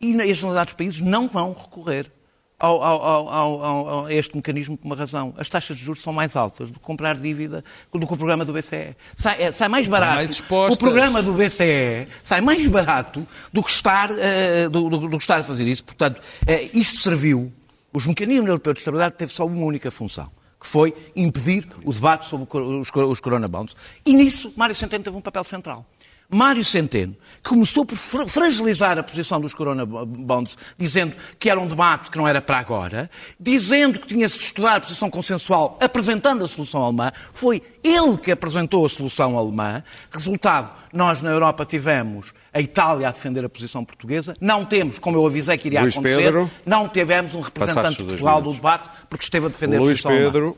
[0.00, 2.10] e a generalidade dos países não vão recorrer
[2.58, 5.34] ao- ao- ao- a este mecanismo por uma razão.
[5.36, 8.44] As taxas de juros são mais altas do que comprar dívida do que o programa
[8.44, 8.94] do BCE.
[9.16, 10.14] Sai, é, sai mais barato.
[10.14, 10.40] mais
[10.74, 15.24] o programa do BCE sai mais barato do que estar, eh, do, do- do que
[15.24, 15.82] estar a fazer isso.
[15.84, 17.52] Portanto, eh, isto serviu.
[17.92, 20.30] Os mecanismos europeus de estabilidade teve só uma única função,
[20.60, 23.74] que foi impedir o debate sobre os, os coronabonds.
[24.06, 25.84] E nisso, Mário Centeno teve um papel central.
[26.32, 32.08] Mário Centeno começou por fra- fragilizar a posição dos coronabonds, dizendo que era um debate
[32.10, 36.48] que não era para agora, dizendo que tinha-se de estudar a posição consensual, apresentando a
[36.48, 37.10] solução alemã.
[37.32, 39.82] Foi ele que apresentou a solução alemã.
[40.12, 44.36] Resultado, nós na Europa tivemos a Itália a defender a posição portuguesa.
[44.40, 46.50] Não temos, como eu avisei que iria Luís acontecer, Pedro.
[46.64, 50.12] não tivemos um representante de Portugal do debate porque esteve a defender a Luís posição
[50.12, 50.54] alemã.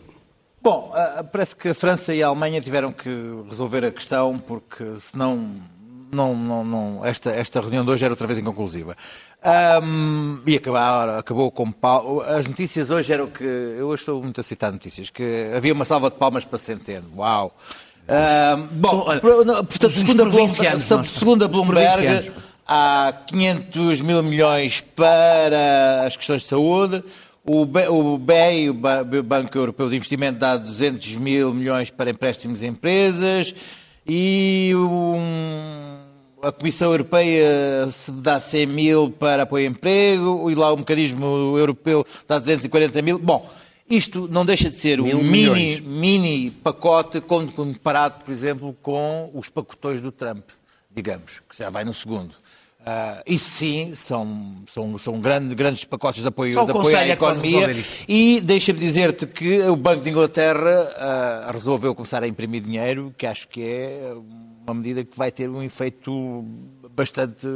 [0.65, 3.11] Bom, ah, parece que a França e a Alemanha tiveram que
[3.51, 5.51] resolver a questão porque senão
[6.11, 8.97] não, não, não, esta, esta reunião de hoje era outra vez inconclusiva.
[9.43, 12.23] Ahm, e acabar, acabou com pau.
[12.23, 13.45] As notícias hoje eram que.
[13.45, 17.11] Eu hoje estou muito a citar notícias, que havia uma salva de palmas para Centeno.
[17.15, 17.55] Uau!
[18.09, 19.05] Ahm, bom,
[19.67, 22.33] portanto, os segundo a, Bloomberg, provincianos, nós- segundo a Bloomberg,
[22.67, 27.05] há 500 mil milhões para as questões de saúde.
[27.47, 32.11] O BEI, o, BEI, o Ba- Banco Europeu de Investimento, dá 200 mil milhões para
[32.11, 33.55] empréstimos a empresas
[34.07, 35.99] e um-
[36.43, 37.87] a Comissão Europeia
[38.23, 43.19] dá 100 mil para apoio ao emprego e lá o mecanismo europeu dá 240 mil.
[43.19, 43.47] Bom,
[43.91, 45.81] isto não deixa de ser um Mil mini, milhões.
[45.81, 50.45] mini pacote comparado, por exemplo, com os pacotões do Trump,
[50.91, 52.35] digamos, que já vai no segundo.
[52.87, 57.07] Ah, isso sim, são, são, são grande- grandes pacotes de apoio, Só de apoio à
[57.07, 57.74] é economia.
[58.07, 63.26] E deixa-me dizer-te que o Banco de Inglaterra ah, resolveu começar a imprimir dinheiro, que
[63.26, 64.12] acho que é
[64.66, 66.45] uma medida que vai ter um efeito
[66.95, 67.47] bastante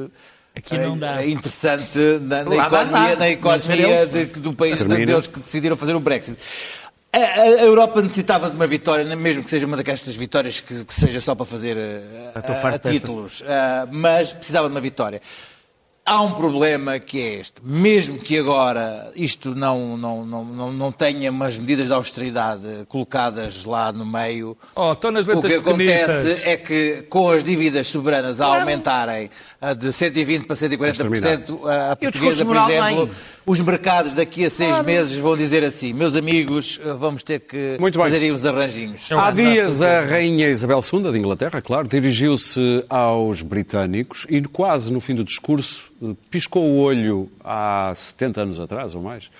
[0.56, 5.06] Aqui não ah, interessante na, na economia, na economia de- do país Termina.
[5.06, 6.36] deles que decidiram fazer o Brexit.
[7.12, 10.84] A, a- a Europa necessitava de uma vitória, mesmo que seja uma daquelas vitórias que,
[10.84, 11.76] que seja só para fazer
[12.36, 13.00] estou ah, farto dessas.
[13.00, 15.20] títulos, Ah, mas precisava de uma vitória.
[16.08, 17.54] Há um problema que é este.
[17.62, 23.66] Mesmo que agora isto não, não, não, não, não tenha umas medidas de austeridade colocadas
[23.66, 26.46] lá no meio, Oh, estão nas o que acontece pequenitas.
[26.46, 29.28] é que com as dívidas soberanas a aumentarem
[29.78, 33.10] de 120% para 140%, a, a portuguesa, por exemplo, vem.
[33.44, 37.76] os mercados daqui a seis meses vão dizer assim, meus amigos, ah, vamos ter que
[37.92, 39.06] fazer aí uns arranjinhos.
[39.10, 45.00] Há dias a Rainha Isabel II de Inglaterra, claro, dirigiu-se aos britânicos e quase no
[45.00, 45.97] fim do discurso eh,
[46.30, 49.30] piscou o olho há 70 anos atrás ou mais,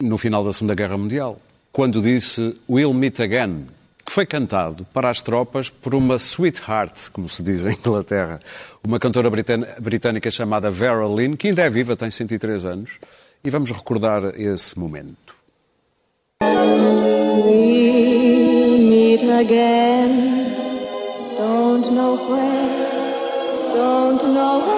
[0.00, 1.38] no final da Segunda Guerra Mundial,
[1.72, 3.66] quando disse We'll meet again,
[4.04, 8.40] que foi cantado para as tropas por uma sweetheart, como se diz em Inglaterra,
[8.82, 9.30] uma cantora
[9.80, 12.98] britânica chamada Vera Lynn, que ainda é viva, tem 103 anos,
[13.42, 15.34] e vamos recordar esse momento.
[16.42, 16.58] We'll
[18.78, 20.54] meet again.
[21.36, 24.75] Don't know where, don't know when,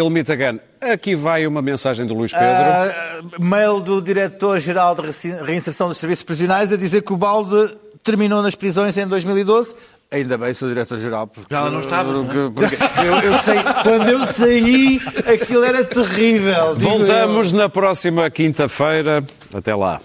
[0.00, 0.58] We'll meet again.
[0.80, 2.46] Aqui vai uma mensagem do Luís Pedro.
[2.48, 5.02] Ah, mail do Diretor-Geral de
[5.44, 9.74] Reinserção dos Serviços Prisionais a dizer que o balde terminou nas prisões em 2012.
[10.10, 11.26] Ainda bem, sou Diretor-Geral.
[11.26, 12.26] Porque, Já lá não estavas, não é?
[12.50, 15.00] porque- porque eu, eu sei, quando eu saí,
[15.32, 16.74] aquilo era terrível.
[16.76, 16.98] digo eu.
[16.98, 19.22] Voltamos na próxima quinta-feira.
[19.54, 20.00] Até lá.